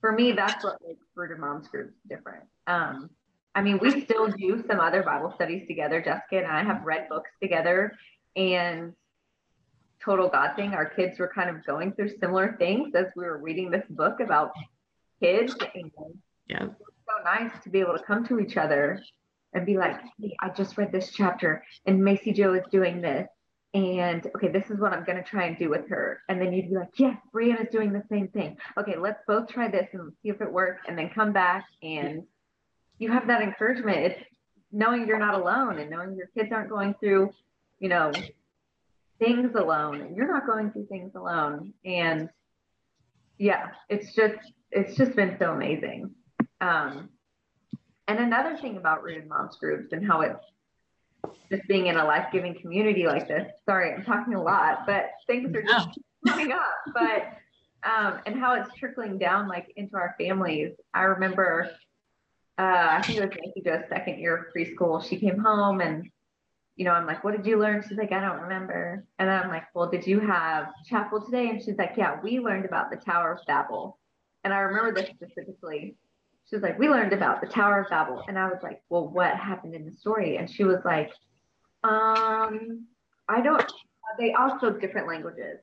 [0.00, 2.44] for me, that's what makes Rooted Moms groups different.
[2.66, 3.10] Um,
[3.54, 6.00] I mean, we still do some other Bible studies together.
[6.00, 7.92] Jessica and I have read books together
[8.34, 8.92] and
[10.04, 10.74] total God thing.
[10.74, 14.20] Our kids were kind of going through similar things as we were reading this book
[14.20, 14.52] about
[15.22, 15.54] kids.
[15.74, 15.90] And
[16.48, 16.66] yeah.
[16.66, 19.02] so nice to be able to come to each other
[19.52, 23.28] and be like, hey, I just read this chapter and Macy Joe is doing this.
[23.72, 26.20] And okay, this is what I'm going to try and do with her.
[26.28, 28.56] And then you'd be like, yes, Brianna's doing the same thing.
[28.78, 30.82] Okay, let's both try this and see if it works.
[30.86, 32.22] And then come back and
[32.98, 33.96] you have that encouragement.
[33.96, 34.24] It's
[34.70, 37.32] knowing you're not alone and knowing your kids aren't going through,
[37.80, 38.12] you know,
[39.18, 40.00] things alone.
[40.00, 41.72] And you're not going through things alone.
[41.84, 42.28] And
[43.38, 44.38] yeah it's just
[44.70, 46.10] it's just been so amazing.
[46.60, 47.10] Um,
[48.08, 50.44] and another thing about rooted moms groups and how it's
[51.50, 55.54] just being in a life-giving community like this sorry i'm talking a lot but things
[55.54, 56.74] are just coming up.
[56.92, 57.22] But
[57.84, 60.72] um, and how it's trickling down like into our families.
[60.92, 61.70] I remember
[62.58, 65.06] uh, i think it was Nancy Joe's second year of preschool.
[65.06, 66.10] She came home and
[66.76, 67.84] you know, I'm like, what did you learn?
[67.88, 69.04] She's like, I don't remember.
[69.18, 71.48] And I'm like, well, did you have chapel today?
[71.50, 73.98] And she's like, yeah, we learned about the Tower of Babel.
[74.42, 75.96] And I remember this specifically.
[76.48, 78.24] She was like, we learned about the Tower of Babel.
[78.28, 80.36] And I was like, well, what happened in the story?
[80.36, 81.10] And she was like,
[81.84, 82.86] um,
[83.28, 83.72] I don't,
[84.18, 85.60] they all spoke different languages.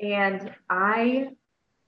[0.00, 1.28] And I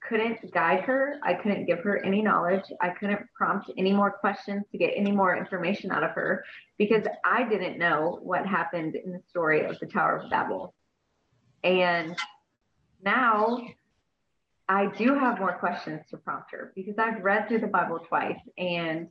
[0.07, 1.19] couldn't guide her.
[1.23, 2.65] I couldn't give her any knowledge.
[2.81, 6.45] I couldn't prompt any more questions to get any more information out of her
[6.79, 10.75] because I didn't know what happened in the story of the Tower of Babel.
[11.65, 12.17] And
[13.03, 13.61] now
[14.69, 18.39] I do have more questions to prompt her because I've read through the Bible twice
[18.57, 19.09] and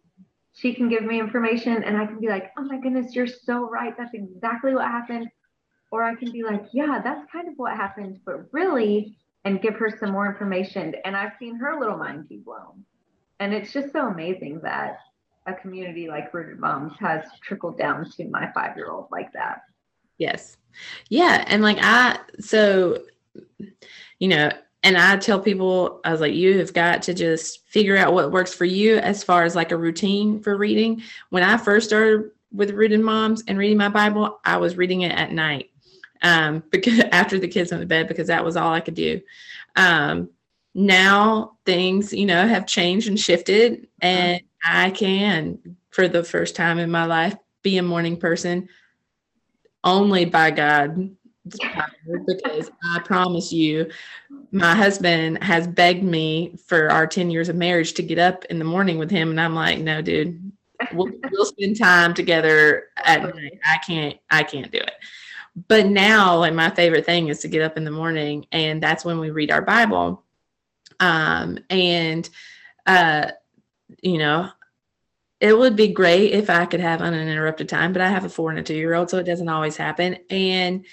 [0.53, 3.69] she can give me information and I can be like, oh my goodness, you're so
[3.69, 3.95] right.
[3.97, 5.29] That's exactly what happened.
[5.91, 8.19] Or I can be like, yeah, that's kind of what happened.
[8.25, 10.95] But really, and give her some more information.
[11.05, 12.85] And I've seen her little mind be blown.
[13.39, 14.99] And it's just so amazing that
[15.45, 19.61] a community like Rooted Moms has trickled down to my five year old like that.
[20.17, 20.57] Yes.
[21.09, 21.45] Yeah.
[21.47, 23.03] And like I, so,
[24.19, 24.51] you know,
[24.83, 28.31] and I tell people, I was like, you have got to just figure out what
[28.31, 31.01] works for you as far as like a routine for reading.
[31.29, 35.11] When I first started with Rooted Moms and reading my Bible, I was reading it
[35.11, 35.71] at night
[36.21, 39.21] um, because after the kids went to bed because that was all I could do.
[39.75, 40.29] Um,
[40.73, 46.77] now things, you know, have changed and shifted, and I can, for the first time
[46.77, 48.69] in my life, be a morning person
[49.83, 51.15] only by God
[52.25, 53.89] because I promise you,
[54.51, 58.59] my husband has begged me for our 10 years of marriage to get up in
[58.59, 59.29] the morning with him.
[59.29, 60.51] And I'm like, no, dude,
[60.93, 63.59] we'll, we'll spend time together at night.
[63.65, 64.93] I can't, I can't do it
[65.67, 69.03] but now like my favorite thing is to get up in the morning and that's
[69.03, 70.23] when we read our bible.
[70.99, 72.29] Um and
[72.85, 73.31] uh
[74.01, 74.49] you know
[75.39, 78.49] it would be great if i could have uninterrupted time but i have a four
[78.49, 80.17] and a two year old so it doesn't always happen.
[80.29, 80.85] And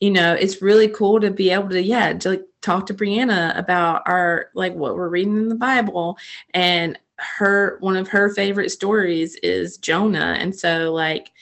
[0.00, 3.56] you know it's really cool to be able to yeah to like, talk to brianna
[3.58, 6.18] about our like what we're reading in the bible.
[6.52, 10.36] And her one of her favorite stories is jonah.
[10.38, 11.32] And so like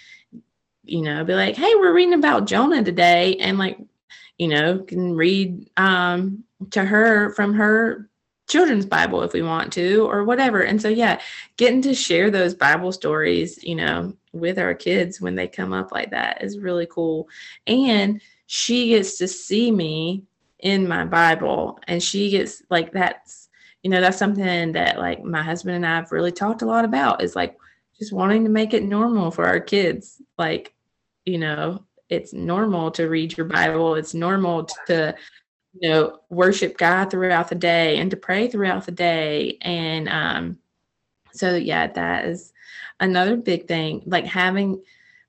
[0.89, 3.37] you know, be like, hey, we're reading about Jonah today.
[3.37, 3.79] And like,
[4.39, 8.09] you know, can read um, to her from her
[8.49, 10.63] children's Bible if we want to, or whatever.
[10.63, 11.21] And so, yeah,
[11.57, 15.93] getting to share those Bible stories, you know, with our kids when they come up
[15.93, 17.29] like that is really cool.
[17.67, 20.25] And she gets to see me
[20.61, 23.49] in my Bible, and she gets like that's,
[23.83, 26.85] you know, that's something that like my husband and I have really talked a lot
[26.85, 27.57] about is like
[27.99, 30.21] just wanting to make it normal for our kids.
[30.39, 30.75] Like,
[31.29, 35.15] you know it's normal to read your bible it's normal to
[35.75, 40.59] you know worship god throughout the day and to pray throughout the day and um
[41.33, 42.53] so yeah that is
[43.01, 44.83] another big thing like having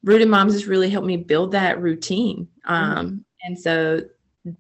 [0.04, 2.74] rooted moms has really helped me build that routine mm-hmm.
[2.74, 3.18] um mm-hmm.
[3.44, 4.02] and so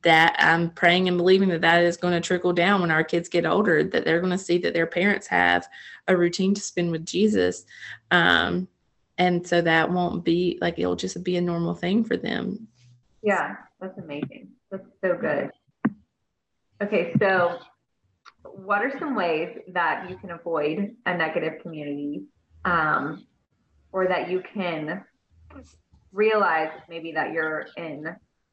[0.01, 3.29] that i'm praying and believing that that is going to trickle down when our kids
[3.29, 5.65] get older that they're going to see that their parents have
[6.09, 7.65] a routine to spend with jesus
[8.11, 8.67] um
[9.19, 12.67] and so that won't be like it'll just be a normal thing for them.
[13.21, 14.49] Yeah that's amazing.
[14.71, 15.51] That's so good.
[16.81, 17.59] Okay so
[18.43, 22.23] what are some ways that you can avoid a negative community
[22.65, 23.25] um,
[23.91, 25.03] or that you can
[26.11, 28.07] realize maybe that you're in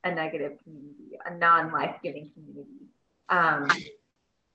[0.05, 2.89] a negative community a non-life-giving community?
[3.29, 3.69] Um,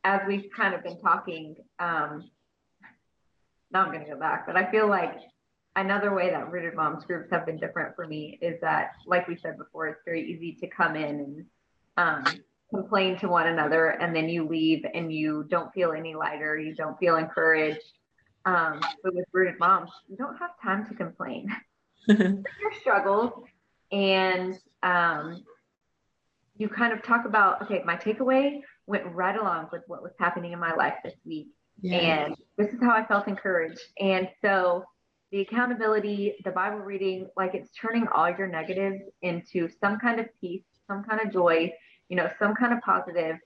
[0.04, 2.30] as we've kind of been talking, um,
[3.72, 5.16] now I'm going to go back, but I feel like
[5.76, 9.36] another way that rooted moms groups have been different for me is that, like we
[9.36, 11.46] said before, it's very easy to come in and
[11.98, 12.26] um,
[12.70, 16.76] complain to one another, and then you leave and you don't feel any lighter, you
[16.76, 17.82] don't feel encouraged.
[18.46, 21.48] Um, but with rooted moms, you don't have time to complain.
[22.08, 22.44] your
[22.80, 23.32] struggles,
[23.92, 25.44] and um,
[26.58, 30.54] you kind of talk about, okay, my takeaway went right along with what was happening
[30.54, 31.50] in my life this week.
[31.82, 31.98] Yeah.
[31.98, 33.80] And this is how I felt encouraged.
[34.00, 34.86] And so
[35.32, 40.28] the accountability, the Bible reading, like it's turning all your negatives into some kind of
[40.40, 41.72] peace, some kind of joy,
[42.10, 43.38] you know, some kind of positive.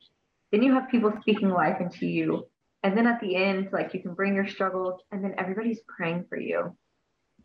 [0.51, 2.47] Then you have people speaking life into you.
[2.83, 6.25] And then at the end, like you can bring your struggles and then everybody's praying
[6.29, 6.75] for you.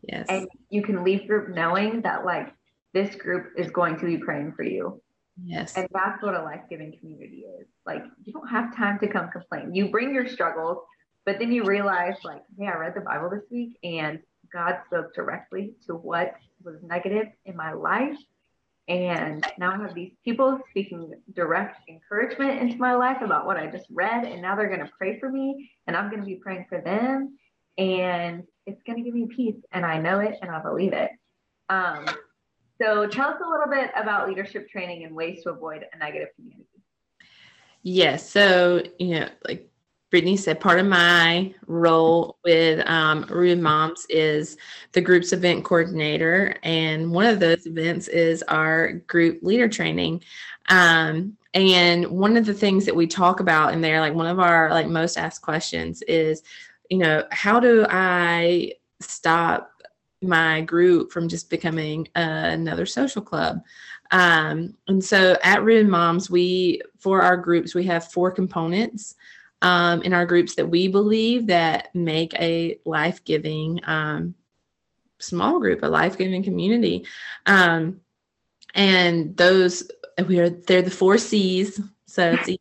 [0.01, 0.25] Yes.
[0.29, 2.53] And you can leave group knowing that like
[2.93, 5.01] this group is going to be praying for you.
[5.43, 5.75] Yes.
[5.75, 7.67] And that's what a life giving community is.
[7.85, 9.73] Like, you don't have time to come complain.
[9.73, 10.79] You bring your struggles,
[11.25, 14.19] but then you realize, like, hey, I read the Bible this week and
[14.53, 18.17] God spoke directly to what was negative in my life.
[18.87, 23.67] And now I have these people speaking direct encouragement into my life about what I
[23.67, 24.25] just read.
[24.25, 26.81] And now they're going to pray for me and I'm going to be praying for
[26.81, 27.37] them.
[27.77, 29.55] And it's going to give me peace.
[29.71, 31.11] And I know it and I believe it.
[31.69, 32.05] Um,
[32.81, 36.29] so tell us a little bit about leadership training and ways to avoid a negative
[36.35, 36.65] community.
[37.83, 38.29] Yes.
[38.29, 39.70] So, you know, like
[40.11, 43.25] Brittany said, part of my role with um,
[43.61, 44.57] Moms is
[44.91, 46.57] the group's event coordinator.
[46.63, 50.21] And one of those events is our group leader training.
[50.69, 54.39] Um, and one of the things that we talk about in there, like one of
[54.39, 56.43] our like most asked questions is,
[56.89, 59.71] you know, how do I stop
[60.21, 63.61] my group from just becoming uh, another social club.
[64.11, 69.15] Um, and so at Rooted Moms, we for our groups we have four components
[69.61, 74.35] um, in our groups that we believe that make a life giving um,
[75.19, 77.05] small group, a life giving community.
[77.45, 78.01] Um,
[78.73, 79.89] and those
[80.27, 82.59] we are they're the four C's, so it's easy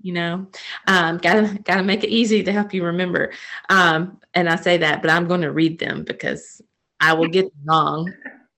[0.00, 0.46] you know
[0.86, 3.32] um, gotta gotta make it easy to help you remember
[3.68, 6.62] um, and i say that but i'm going to read them because
[7.00, 8.12] I will get wrong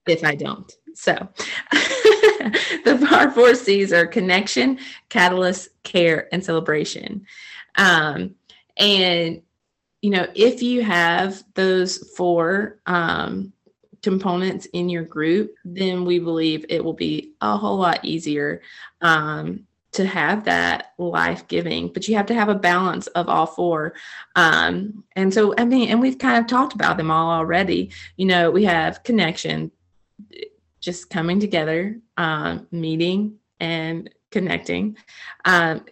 [0.07, 0.71] if I don't.
[0.93, 1.13] So
[1.71, 4.79] the our four C's are connection,
[5.09, 7.25] catalyst, care, and celebration.
[7.75, 8.35] Um,
[8.77, 9.41] and
[10.01, 13.53] you know, if you have those four um,
[14.01, 18.61] components in your group, then we believe it will be a whole lot easier
[19.01, 23.45] um, to have that life giving, but you have to have a balance of all
[23.45, 23.93] four.
[24.35, 27.91] Um, and so, I mean, and we've kind of talked about them all already.
[28.15, 29.69] You know, we have connection,
[30.79, 34.97] just coming together, um, meeting and connecting.
[35.45, 35.85] Um,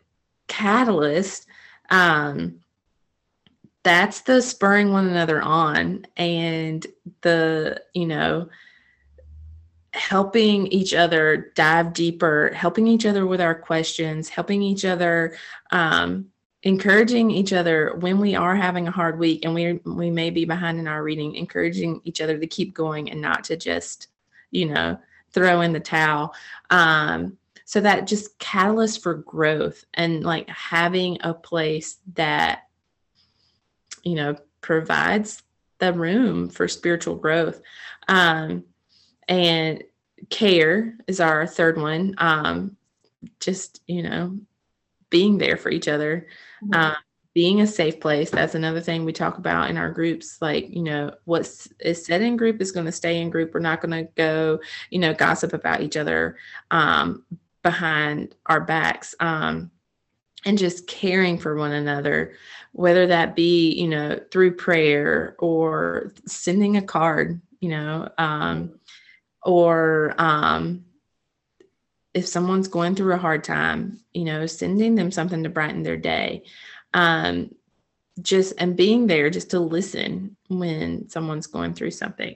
[0.48, 1.46] catalyst,
[1.90, 2.60] um,
[3.84, 6.86] that's the spurring one another on and
[7.22, 8.50] the, you know,
[9.94, 15.36] helping each other dive deeper, helping each other with our questions, helping each other,
[15.72, 16.28] um,
[16.64, 20.46] encouraging each other when we are having a hard week and we we may be
[20.46, 24.08] behind in our reading, encouraging each other to keep going and not to just,
[24.52, 25.00] you know,
[25.32, 26.34] throw in the towel.
[26.70, 27.38] Um,
[27.70, 32.64] so that just catalyst for growth and like having a place that,
[34.02, 35.44] you know, provides
[35.78, 37.62] the room for spiritual growth.
[38.08, 38.64] Um,
[39.28, 39.84] and
[40.32, 42.76] care is our third one um,
[43.40, 44.40] just you know
[45.12, 46.26] being there for each other
[46.64, 46.74] mm-hmm.
[46.74, 46.96] um,
[47.36, 50.82] being a safe place that's another thing we talk about in our groups like you
[50.82, 53.92] know what's is said in group is going to stay in group we're not going
[53.92, 54.60] to go
[54.90, 56.36] you know gossip about each other
[56.72, 57.24] um,
[57.64, 59.72] behind our backs um,
[60.46, 62.34] and just caring for one another
[62.72, 68.80] whether that be you know through prayer or sending a card you know um,
[69.44, 70.86] or um,
[72.14, 75.98] if someone's going through a hard time, you know, sending them something to brighten their
[75.98, 76.44] day.
[76.94, 77.54] Um,
[78.22, 82.36] just and being there just to listen when someone's going through something.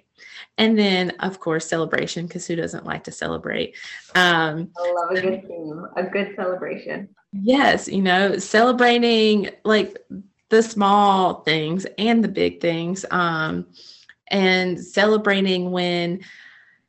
[0.58, 3.76] And then, of course, celebration, because who doesn't like to celebrate?
[4.16, 7.10] Um, I love a good theme, a good celebration.
[7.32, 9.98] Yes, you know, celebrating like
[10.50, 13.68] the small things and the big things, um,
[14.28, 16.22] and celebrating when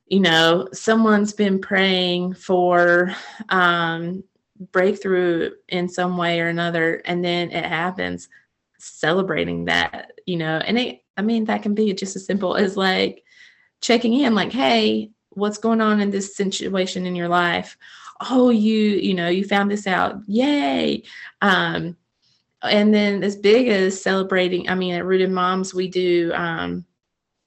[0.06, 3.14] you know, someone's been praying for
[3.48, 4.22] um,
[4.70, 8.28] breakthrough in some way or another, and then it happens,
[8.84, 12.76] celebrating that, you know, and it, I mean, that can be just as simple as
[12.76, 13.24] like
[13.80, 17.76] checking in, like, hey, what's going on in this situation in your life?
[18.30, 20.16] Oh, you, you know, you found this out.
[20.26, 21.02] Yay.
[21.42, 21.96] Um,
[22.62, 26.84] and then as big as celebrating, I mean, at Rooted Moms, we do, um,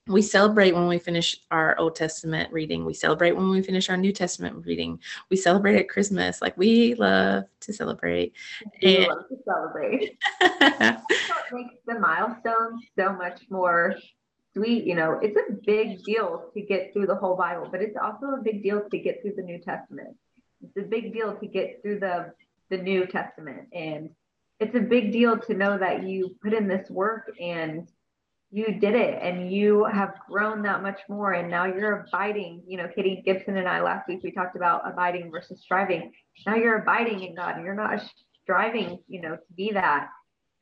[0.08, 2.86] we celebrate when we finish our Old Testament reading.
[2.86, 5.00] We celebrate when we finish our New Testament reading.
[5.30, 6.42] We celebrate at Christmas.
[6.42, 8.34] Like we love to celebrate.
[8.82, 10.18] We and, love to celebrate.
[10.42, 11.00] it
[11.52, 13.96] makes the milestones so much more
[14.54, 14.86] sweet.
[14.86, 18.28] You know, it's a big deal to get through the whole Bible, but it's also
[18.28, 20.16] a big deal to get through the New Testament.
[20.64, 22.34] It's a big deal to get through the
[22.70, 24.10] the New Testament, and
[24.60, 27.88] it's a big deal to know that you put in this work and
[28.52, 32.64] you did it and you have grown that much more and now you're abiding.
[32.68, 36.12] You know katie gibson and i last week we talked about abiding versus striving
[36.46, 37.56] now you're abiding in god.
[37.56, 38.02] And you're not
[38.44, 40.10] striving you know to be that.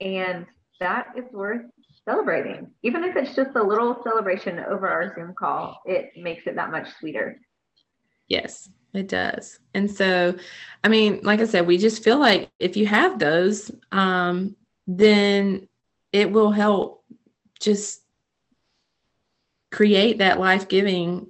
[0.02, 0.46] And
[0.80, 1.62] that is worth
[2.04, 2.70] celebrating.
[2.84, 6.72] Even if it's just a little celebration over our zoom call it makes it that
[6.72, 7.40] much sweeter.
[8.28, 9.60] Yes it does.
[9.74, 10.36] And so
[10.84, 14.56] i mean like i said we just feel like if you have those um
[14.88, 15.68] then
[16.12, 17.04] it will help
[17.60, 18.02] just
[19.72, 21.28] create that life-giving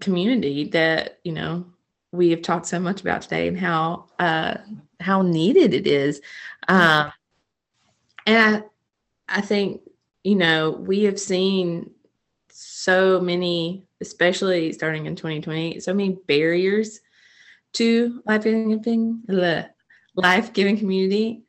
[0.00, 1.66] community that you know
[2.10, 4.56] we have talked so much about today and how uh
[5.00, 6.20] how needed it is.
[6.68, 7.12] Um
[8.26, 8.64] and
[9.28, 9.82] I, I think
[10.24, 11.90] you know we have seen
[12.50, 17.00] so many especially starting in 2020 so many barriers
[17.74, 19.22] to life-giving
[20.14, 21.42] life-giving community.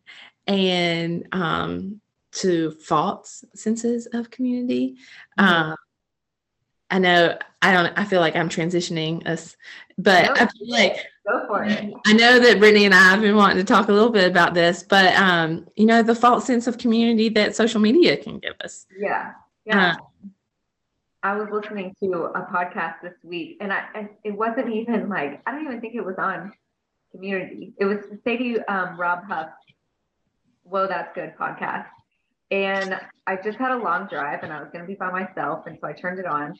[0.48, 2.02] And um
[2.36, 4.98] to false senses of community.
[5.40, 5.72] Mm-hmm.
[5.72, 5.76] Um,
[6.90, 7.98] I know I don't.
[7.98, 9.56] I feel like I'm transitioning us,
[9.98, 11.92] but I feel like go for it.
[12.06, 14.54] I know that Brittany and I have been wanting to talk a little bit about
[14.54, 18.54] this, but um, you know, the false sense of community that social media can give
[18.64, 18.86] us.
[18.96, 19.32] Yeah,
[19.66, 19.96] yeah.
[20.24, 20.32] Um,
[21.24, 25.42] I was listening to a podcast this week, and I and it wasn't even like
[25.48, 26.54] I don't even think it was on
[27.12, 27.74] community.
[27.80, 29.50] It was Sadie um, Rob Huff.
[30.64, 31.88] Whoa, that's good podcast
[32.52, 35.66] and I just had a long drive and I was going to be by myself.
[35.66, 36.58] And so I turned it on.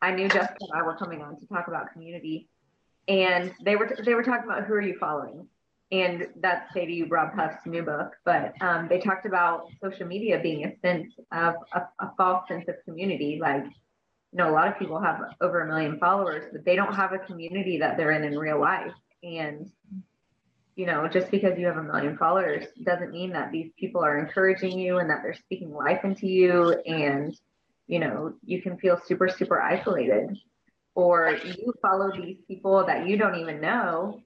[0.00, 2.48] I knew Jessica and I were coming on to talk about community.
[3.06, 5.46] And they were, they were talking about who are you following?
[5.90, 8.12] And that's you, Rob Huff's new book.
[8.24, 12.66] But um, they talked about social media being a sense of a, a false sense
[12.68, 13.38] of community.
[13.40, 16.94] Like, you know, a lot of people have over a million followers, but they don't
[16.94, 18.92] have a community that they're in in real life.
[19.22, 19.70] And
[20.78, 24.16] you know, just because you have a million followers doesn't mean that these people are
[24.16, 26.70] encouraging you and that they're speaking life into you.
[26.86, 27.36] And,
[27.88, 30.38] you know, you can feel super, super isolated.
[30.94, 34.22] Or you follow these people that you don't even know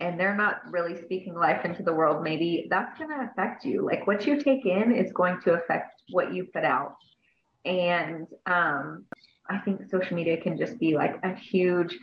[0.00, 2.24] and they're not really speaking life into the world.
[2.24, 3.84] Maybe that's going to affect you.
[3.84, 6.96] Like what you take in is going to affect what you put out.
[7.66, 9.04] And um,
[9.50, 11.98] I think social media can just be like a huge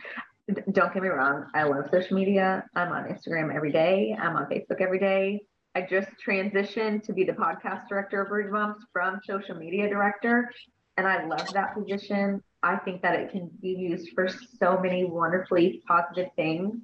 [0.72, 2.64] don't get me wrong, I love social media.
[2.74, 4.16] I'm on Instagram every day.
[4.18, 5.40] I'm on Facebook every day.
[5.74, 10.50] I just transitioned to be the podcast director of Rooted Moms from social media director.
[10.96, 12.42] And I love that position.
[12.62, 16.74] I think that it can be used for so many wonderfully positive things,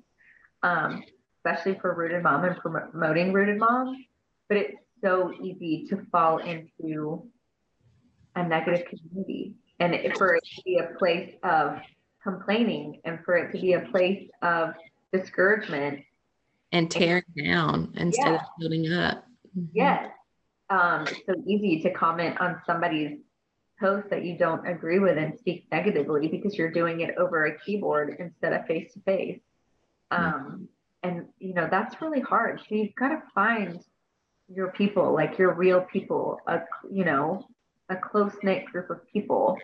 [0.62, 1.02] um,
[1.38, 3.96] especially for Rooted Mom and promoting Rooted Mom.
[4.48, 7.28] But it's so easy to fall into
[8.36, 11.78] a negative community and for it to be a place of
[12.26, 14.74] complaining and for it to be a place of
[15.12, 16.00] discouragement
[16.72, 18.34] and tearing down instead yeah.
[18.34, 19.24] of building up.
[19.56, 19.66] Mm-hmm.
[19.72, 20.10] Yes.
[20.68, 23.18] Um, it's so easy to comment on somebody's
[23.78, 27.58] post that you don't agree with and speak negatively because you're doing it over a
[27.60, 29.40] keyboard instead of face to face.
[30.10, 32.58] And you know that's really hard.
[32.60, 33.80] So you've got to find
[34.48, 36.60] your people, like your real people, a
[36.90, 37.46] you know,
[37.88, 39.56] a close knit group of people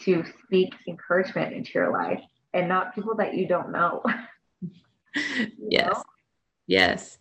[0.00, 2.20] to speak encouragement into your life
[2.54, 4.02] and not people that you don't know.
[5.58, 5.86] yes.
[5.86, 6.02] Know?
[6.66, 7.18] Yes.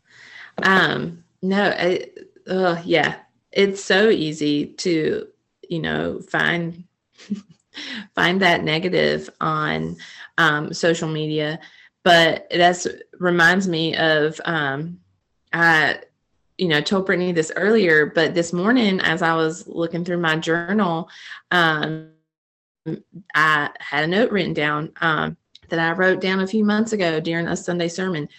[0.62, 2.08] Um, no, I,
[2.48, 3.18] uh, yeah,
[3.52, 5.28] it's so easy to,
[5.70, 6.84] you know, find,
[8.16, 9.98] find that negative on,
[10.38, 11.60] um, social media,
[12.04, 12.88] but that's
[13.20, 15.00] reminds me of, um,
[15.54, 16.00] I,
[16.58, 20.38] you know, told Brittany this earlier, but this morning as I was looking through my
[20.38, 21.10] journal,
[21.52, 22.12] um,
[23.36, 25.38] I had a note written down um,
[25.70, 28.30] that I wrote down a few months ago during a Sunday sermon.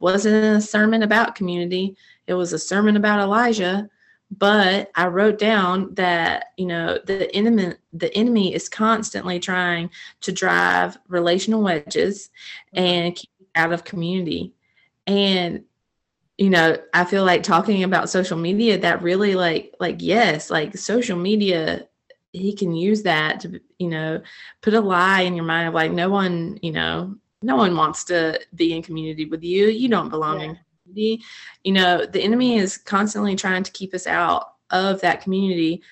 [0.00, 1.96] Wasn't a sermon about community,
[2.26, 3.88] it was a sermon about Elijah.
[4.30, 9.90] But I wrote down that you know the enemy the enemy is constantly trying
[10.20, 12.28] to drive relational wedges
[12.74, 14.52] and keep out of community.
[15.06, 15.64] And
[16.36, 20.76] you know, I feel like talking about social media that really like like yes, like
[20.76, 21.88] social media
[22.38, 24.20] he can use that to you know
[24.62, 28.04] put a lie in your mind of like no one you know no one wants
[28.04, 30.46] to be in community with you you don't belong yeah.
[30.46, 30.58] in
[30.88, 31.24] community,
[31.64, 35.82] you know, the enemy is constantly trying to keep us out of that community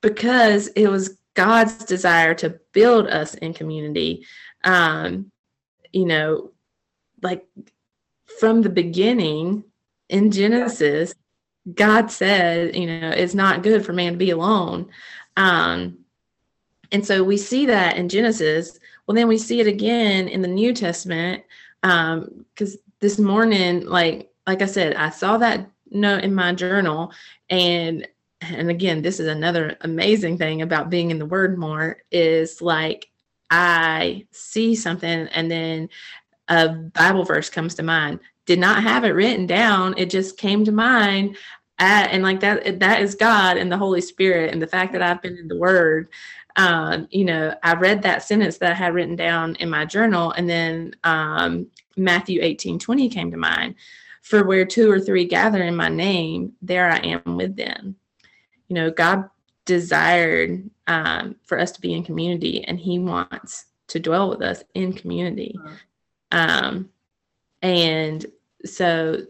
[0.00, 4.26] because it was God's desire to build us in community.
[4.62, 5.30] Um,
[5.92, 6.52] you know,
[7.22, 7.46] like
[8.38, 9.64] from the beginning
[10.08, 11.14] in Genesis,
[11.72, 14.90] God said, you know, it's not good for man to be alone.
[15.36, 15.98] Um,
[16.92, 18.78] and so we see that in Genesis.
[19.06, 21.42] Well, then we see it again in the New Testament.
[21.82, 27.12] Because um, this morning, like like I said, I saw that note in my journal,
[27.50, 28.06] and
[28.40, 33.08] and again, this is another amazing thing about being in the Word more is like
[33.50, 35.88] I see something, and then
[36.48, 38.20] a Bible verse comes to mind.
[38.46, 41.36] Did not have it written down; it just came to mind
[41.78, 45.02] at, and like that that is god and the holy spirit and the fact that
[45.02, 46.08] i've been in the word.
[46.56, 50.30] Um, you know i read that sentence that i had written down in my journal
[50.32, 51.66] and then um,
[51.96, 53.74] matthew 18 20 came to mind.
[54.22, 57.96] For where two or three gather in my name there i am with them.
[58.68, 59.28] You know god
[59.64, 64.62] desired um, for us to be in community and he wants to dwell with us
[64.74, 65.58] in community.
[66.32, 66.90] Um,
[67.62, 68.24] and
[68.64, 69.26] so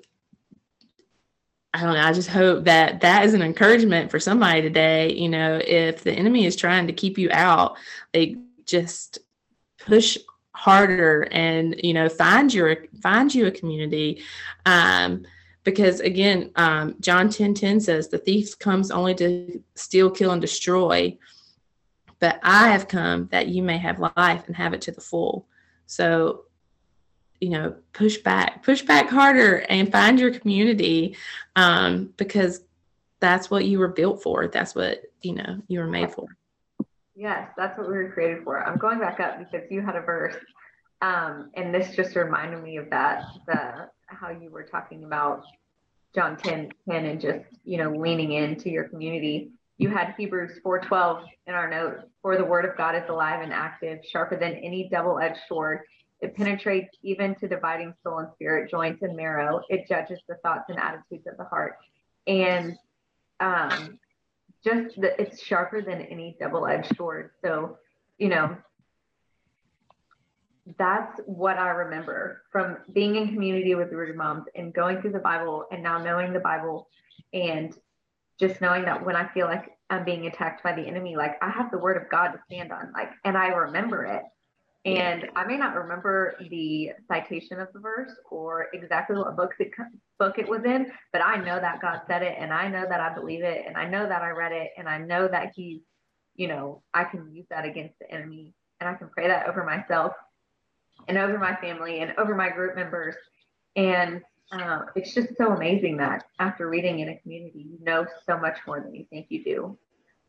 [1.75, 2.01] I don't know.
[2.01, 5.13] I just hope that that is an encouragement for somebody today.
[5.13, 7.77] You know, if the enemy is trying to keep you out,
[8.15, 9.19] like just
[9.79, 10.17] push
[10.55, 14.23] harder and you know find your find you a community
[14.67, 15.27] um
[15.65, 20.41] because again um john 10 10 says the thief comes only to steal kill and
[20.41, 21.17] destroy
[22.21, 25.47] but i have come that you may have life and have it to the full
[25.87, 26.45] so
[27.45, 31.15] you know push back push back harder and find your community
[31.57, 32.63] um, because
[33.21, 34.49] that's what you were built for.
[34.49, 36.27] That's what you know you were made for.
[37.15, 38.67] Yes that's what we were created for.
[38.67, 40.37] I'm going back up because you had a verse
[41.03, 45.43] um, and this just reminded me of that the how you were talking about
[46.15, 49.51] john 10 10 and just you know leaning into your community.
[49.77, 53.53] You had hebrews 4.12 in our note for the word of god is alive and
[53.53, 55.81] active sharper than any double-edged sword
[56.25, 59.61] it penetrates even to dividing soul and spirit, joints and marrow.
[59.69, 61.77] It judges the thoughts and attitudes of the heart.
[62.27, 62.77] And
[63.41, 63.99] um,
[64.65, 67.31] just that it's sharper than any double edged sword.
[67.45, 67.77] So,
[68.19, 68.57] you know,
[70.79, 75.13] that's what I remember from being in community with the Rooted Moms and going through
[75.13, 76.89] the Bible and now knowing the Bible
[77.35, 77.77] and
[78.41, 81.51] just knowing that when I feel like I'm being attacked by the enemy, like I
[81.51, 84.23] have the word of God to stand on, like, and I remember it.
[84.85, 89.71] And I may not remember the citation of the verse or exactly what book it,
[90.19, 93.01] book it was in, but I know that God said it and I know that
[93.01, 95.81] I believe it and I know that I read it and I know that He's,
[96.37, 99.65] you know, I can use that against the enemy and I can pray that over
[99.65, 100.13] myself
[101.09, 103.15] and over my family and over my group members.
[103.77, 104.21] And
[104.53, 108.59] uh, it's just so amazing that after reading in a community, you know so much
[108.67, 109.79] more than you think you do.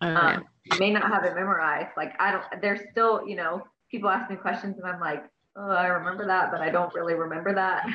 [0.01, 1.89] Oh, um, you may not have it memorized.
[1.97, 5.25] Like I don't, there's still, you know, people ask me questions and I'm like,
[5.55, 7.88] oh, I remember that, but I don't really remember that.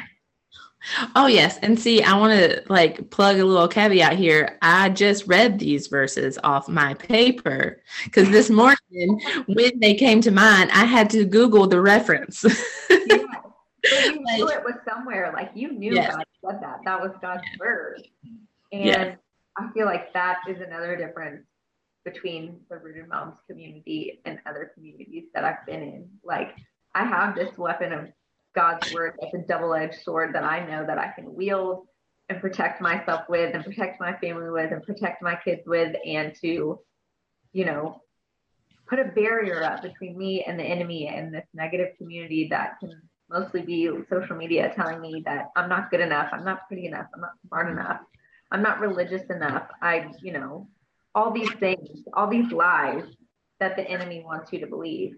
[1.14, 4.58] Oh yes, and see, I want to like plug a little caveat here.
[4.62, 10.30] I just read these verses off my paper because this morning when they came to
[10.30, 12.44] mind, I had to Google the reference.
[12.90, 12.96] yeah.
[13.92, 15.30] you knew it was somewhere.
[15.34, 16.14] Like you knew yes.
[16.14, 16.78] God said that.
[16.86, 18.08] That was God's word,
[18.72, 19.18] and yes.
[19.58, 21.44] I feel like that is another difference
[22.12, 26.08] between the Rooted Moms community and other communities that I've been in.
[26.24, 26.56] Like
[26.94, 28.08] I have this weapon of
[28.54, 31.86] God's word that's a double-edged sword that I know that I can wield
[32.28, 36.34] and protect myself with and protect my family with and protect my kids with and
[36.40, 36.80] to,
[37.52, 38.02] you know,
[38.88, 43.00] put a barrier up between me and the enemy and this negative community that can
[43.30, 47.06] mostly be social media telling me that I'm not good enough, I'm not pretty enough,
[47.14, 48.00] I'm not smart enough,
[48.50, 49.68] I'm not religious enough.
[49.80, 50.66] I, you know,
[51.14, 53.04] all these things, all these lies
[53.58, 55.16] that the enemy wants you to believe.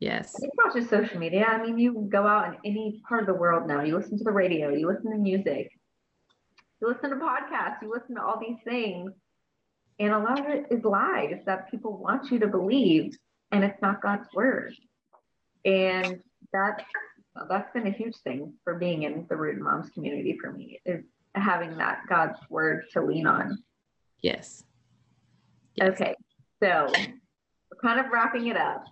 [0.00, 0.34] Yes.
[0.42, 1.44] It's not just social media.
[1.44, 4.24] I mean, you go out in any part of the world now, you listen to
[4.24, 5.70] the radio, you listen to music,
[6.80, 9.12] you listen to podcasts, you listen to all these things.
[9.98, 13.16] And a lot of it is lies that people want you to believe,
[13.52, 14.74] and it's not God's word.
[15.64, 16.20] And
[16.52, 16.84] that
[17.48, 21.04] that's been a huge thing for being in the Rooted Moms community for me is
[21.34, 23.58] having that God's word to lean on.
[24.20, 24.64] Yes.
[25.76, 25.92] Yes.
[25.92, 26.14] Okay,
[26.62, 28.84] so we're kind of wrapping it up.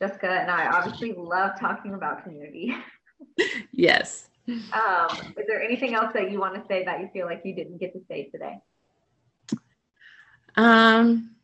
[0.00, 2.74] Jessica and I obviously love talking about community.
[3.72, 4.28] yes.
[4.48, 7.54] Um, is there anything else that you want to say that you feel like you
[7.54, 8.58] didn't get to say today?
[10.56, 11.34] Um,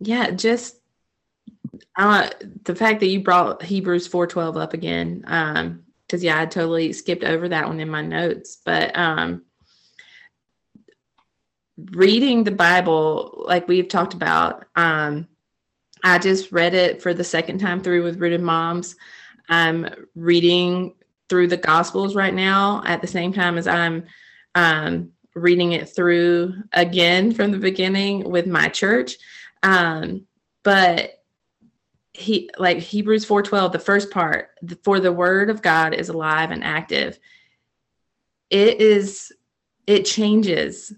[0.00, 0.76] yeah, just
[1.96, 2.30] uh,
[2.64, 5.24] the fact that you brought Hebrews 4:12 up again.
[5.26, 8.58] Um, because yeah, I totally skipped over that one in my notes.
[8.62, 9.44] But um,
[11.92, 15.28] reading the Bible, like we've talked about, um,
[16.04, 18.96] I just read it for the second time through with Rooted Moms.
[19.48, 20.94] I'm reading
[21.28, 24.04] through the Gospels right now at the same time as I'm
[24.54, 29.16] um, reading it through again from the beginning with my church.
[29.62, 30.26] Um,
[30.62, 31.22] but
[32.12, 34.50] he like Hebrews 4:12 the first part
[34.84, 37.18] for the word of God is alive and active
[38.50, 39.32] it is
[39.86, 40.92] it changes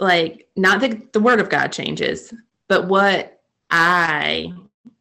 [0.00, 2.34] like not that the word of God changes
[2.68, 3.40] but what
[3.70, 4.52] I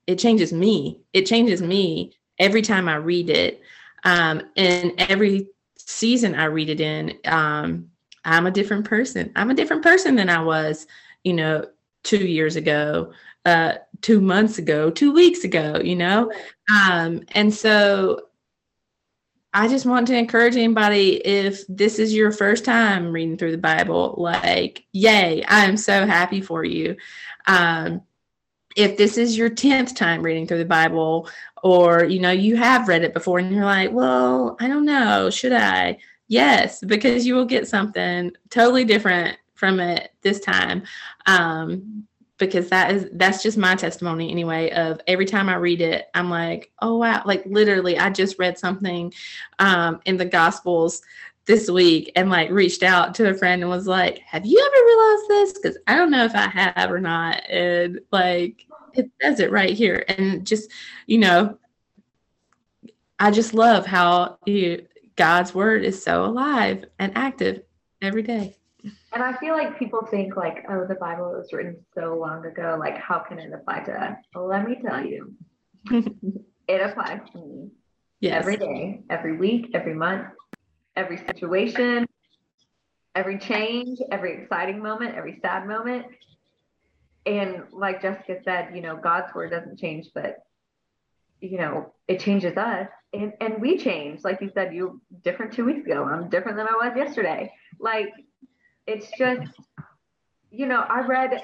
[0.08, 1.00] it changes me.
[1.14, 3.62] It changes me every time I read it.
[4.04, 5.48] Um and every
[5.78, 7.90] season I read it in um
[8.26, 9.32] I'm a different person.
[9.36, 10.86] I'm a different person than I was
[11.24, 11.66] you know
[12.04, 13.12] 2 years ago
[13.46, 16.32] uh, two months ago, two weeks ago, you know?
[16.74, 18.22] Um, and so
[19.54, 23.58] I just want to encourage anybody if this is your first time reading through the
[23.58, 26.96] Bible, like, yay, I am so happy for you.
[27.48, 28.02] Um,
[28.76, 31.28] if this is your 10th time reading through the Bible,
[31.64, 35.30] or you know, you have read it before and you're like, well, I don't know,
[35.32, 35.98] should I?
[36.28, 40.84] Yes, because you will get something totally different from it this time.
[41.26, 42.08] Um,
[42.40, 46.30] because that is that's just my testimony anyway of every time i read it i'm
[46.30, 47.22] like oh wow.
[47.26, 49.14] Like literally i just read something
[49.60, 51.04] um, in the gospels
[51.46, 54.86] this week and like reached out to a friend and was like have you ever
[54.86, 55.62] realized this?
[55.62, 58.66] Because i don't know if i have or not and like
[58.96, 60.04] it says it right here.
[60.08, 60.72] And just
[61.06, 61.58] you know
[63.20, 64.86] i just love how you,
[65.16, 67.64] god's word is so alive and active
[68.02, 68.56] every day
[69.12, 72.78] and I feel like people think like, oh, the Bible was written so long ago.
[72.80, 74.18] Like, how can it apply to us?
[74.36, 75.34] Well, let me tell you,
[76.68, 77.70] it applies to me
[78.20, 78.40] yes.
[78.40, 80.28] every day, every week, every month,
[80.96, 82.06] every situation,
[83.16, 86.06] every change, every exciting moment, every sad moment.
[87.26, 90.38] And like Jessica said, you know, God's word doesn't change, but
[91.42, 94.24] you know, it changes us and, and we change.
[94.24, 96.04] Like you said, you different two weeks ago.
[96.04, 97.52] I'm different than I was yesterday.
[97.80, 98.10] Like
[98.90, 99.52] it's just,
[100.52, 101.44] you know, I read,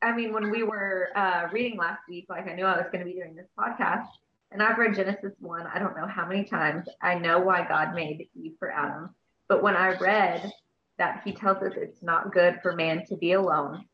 [0.00, 3.04] I mean, when we were uh, reading last week, like I knew I was going
[3.04, 4.08] to be doing this podcast,
[4.50, 6.88] and I've read Genesis 1, I don't know how many times.
[7.02, 9.14] I know why God made Eve for Adam.
[9.48, 10.50] But when I read
[10.98, 13.84] that he tells us it's not good for man to be alone,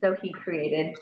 [0.00, 0.96] so he created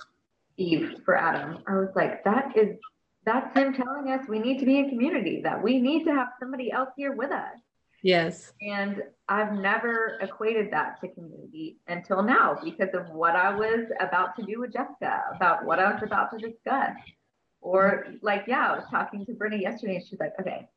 [0.58, 2.76] Eve for Adam, I was like, that is,
[3.24, 6.28] that's him telling us we need to be in community, that we need to have
[6.38, 7.56] somebody else here with us.
[8.02, 8.52] Yes.
[8.62, 14.36] And I've never equated that to community until now because of what I was about
[14.36, 16.96] to do with Jessica, about what I was about to discuss.
[17.60, 20.68] Or like, yeah, I was talking to Brittany yesterday and she's like, okay.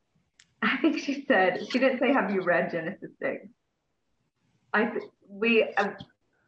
[0.62, 3.46] I think she said, she didn't say, have you read Genesis 6?
[4.72, 4.92] I,
[5.28, 5.88] we, uh,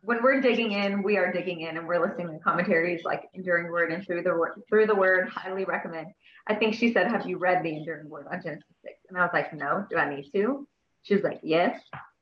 [0.05, 3.71] when we're digging in, we are digging in and we're listening to commentaries like Enduring
[3.71, 6.09] Word and through the word through the word, highly recommend.
[6.49, 8.95] I think she said, Have you read the Enduring Word on Genesis 6?
[9.09, 10.67] And I was like, No, do I need to?
[11.03, 11.81] She was like, Yes.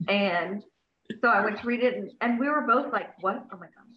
[0.09, 0.63] And
[1.23, 3.47] so I went to read it and, and we were both like, What?
[3.51, 3.97] Oh my gosh,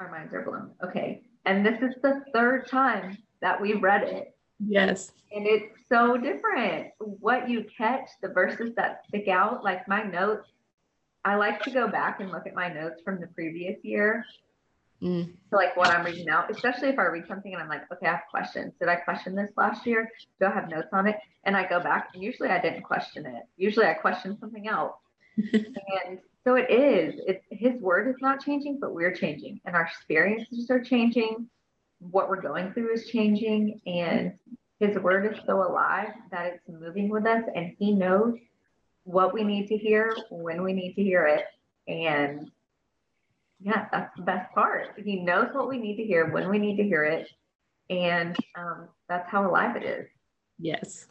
[0.00, 0.70] our minds are blown.
[0.82, 1.22] Okay.
[1.44, 4.34] And this is the third time that we've read it.
[4.58, 5.12] Yes.
[5.32, 6.88] And it's so different.
[6.98, 10.48] What you catch, the verses that stick out, like my notes
[11.28, 14.24] I like to go back and look at my notes from the previous year.
[15.02, 15.34] Mm.
[15.50, 18.06] So like what I'm reading now, especially if I read something and I'm like, okay,
[18.06, 18.72] I have questions.
[18.80, 20.10] Did I question this last year?
[20.40, 21.16] Do I have notes on it?
[21.44, 23.42] And I go back and usually I didn't question it.
[23.56, 24.96] Usually I question something else.
[25.36, 27.20] and so it is.
[27.26, 31.48] It's his word is not changing, but we're changing and our experiences are changing.
[32.00, 34.32] What we're going through is changing and
[34.80, 38.34] his word is so alive that it's moving with us and he knows
[39.08, 41.46] what we need to hear, when we need to hear it.
[41.90, 42.50] And
[43.58, 44.88] yeah, that's the best part.
[45.02, 47.26] He knows what we need to hear, when we need to hear it.
[47.88, 50.06] And um, that's how alive it is.
[50.58, 51.06] Yes.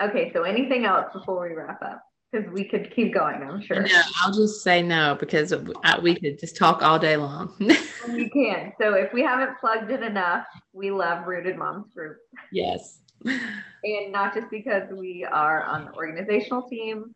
[0.00, 2.02] Okay, so anything else before we wrap up?
[2.30, 3.80] Because we could keep going, I'm sure.
[3.80, 5.54] No, I'll just say no because
[6.02, 7.54] we could just talk all day long.
[8.10, 8.74] we can.
[8.78, 10.44] So if we haven't plugged it enough,
[10.74, 12.18] we love Rooted Moms Group.
[12.52, 17.14] Yes and not just because we are on the organizational team,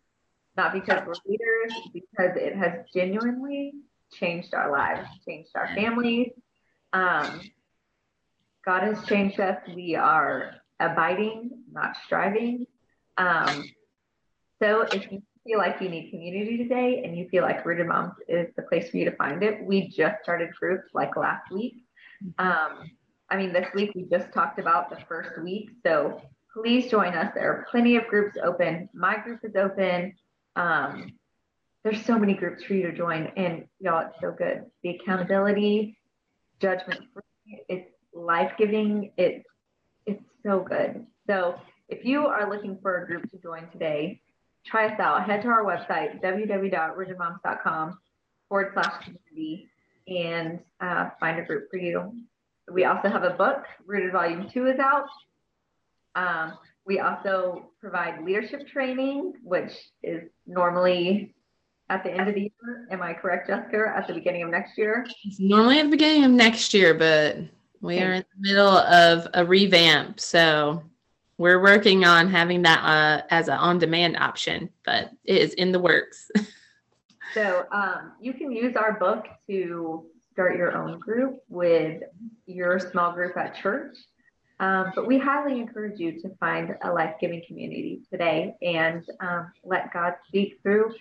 [0.57, 3.73] not because we're leaders, because it has genuinely
[4.13, 6.31] changed our lives, changed our families.
[6.93, 7.41] Um,
[8.65, 9.59] God has changed us.
[9.75, 12.67] We are abiding, not striving.
[13.17, 13.65] Um,
[14.61, 18.15] so if you feel like you need community today and you feel like Rooted Moms
[18.29, 21.77] is the place for you to find it, we just started groups like last week.
[22.39, 22.91] Um,
[23.33, 25.71] I mean, this week we just talked about the first week.
[25.83, 26.21] So
[26.53, 27.33] please join us.
[27.35, 28.91] There are plenty of groups open.
[28.93, 30.13] My group is open.
[30.55, 31.15] Um,
[31.83, 34.67] there's so many groups for you to join, and y'all, it's so good.
[34.83, 35.97] The accountability,
[36.61, 39.13] judgment free, it's life giving.
[39.17, 39.47] It's
[40.05, 41.07] it's so good.
[41.27, 41.59] So
[41.89, 44.21] if you are looking for a group to join today,
[44.67, 45.25] try us out.
[45.25, 47.99] Head to our website www.rootedmoms.com
[48.51, 49.71] forward slash community
[50.07, 52.13] and uh, find a group for you.
[52.73, 55.09] We also have a book, Rooted Volume 2 is out.
[56.15, 61.35] Um, we also provide leadership training, which is normally
[61.89, 62.89] at the end of the year.
[62.91, 63.93] Am I correct, Jessica?
[63.95, 65.07] At the beginning of next year?
[65.25, 67.37] It's normally at the beginning of next year, but
[67.81, 70.19] we are in the middle of a revamp.
[70.19, 70.83] So
[71.39, 75.73] we're working on having that uh, as an on demand option, but it is in
[75.73, 76.31] the works.
[77.35, 82.03] so um, you can use our book to start your own group with
[82.47, 83.97] your small group at church.
[84.61, 89.53] Um, but we highly encourage you to find a life giving community today and um,
[89.65, 90.95] let God speak through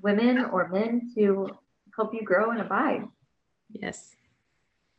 [0.00, 1.50] women or men to
[1.94, 3.04] help you grow and abide.
[3.70, 4.16] Yes.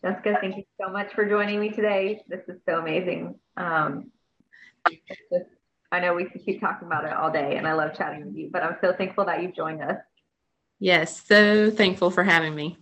[0.04, 2.22] Jessica, thank you so much for joining me today.
[2.28, 3.36] This is so amazing.
[3.58, 4.12] Um,
[4.88, 5.50] just,
[5.92, 8.36] I know we can keep talking about it all day, and I love chatting with
[8.36, 9.98] you, but I'm so thankful that you joined us.
[10.80, 12.78] Yes, so thankful for having me.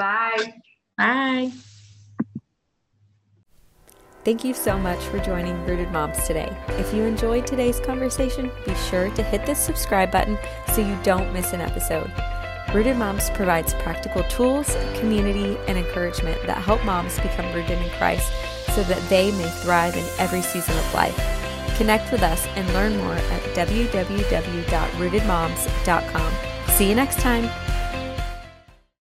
[0.00, 0.54] Bye.
[0.96, 1.52] Bye.
[4.24, 6.56] Thank you so much for joining Rooted Moms today.
[6.70, 10.38] If you enjoyed today's conversation, be sure to hit the subscribe button
[10.72, 12.10] so you don't miss an episode.
[12.74, 18.32] Rooted Moms provides practical tools, community, and encouragement that help moms become rooted in Christ
[18.74, 21.14] so that they may thrive in every season of life.
[21.76, 26.32] Connect with us and learn more at www.rootedmoms.com.
[26.72, 27.50] See you next time.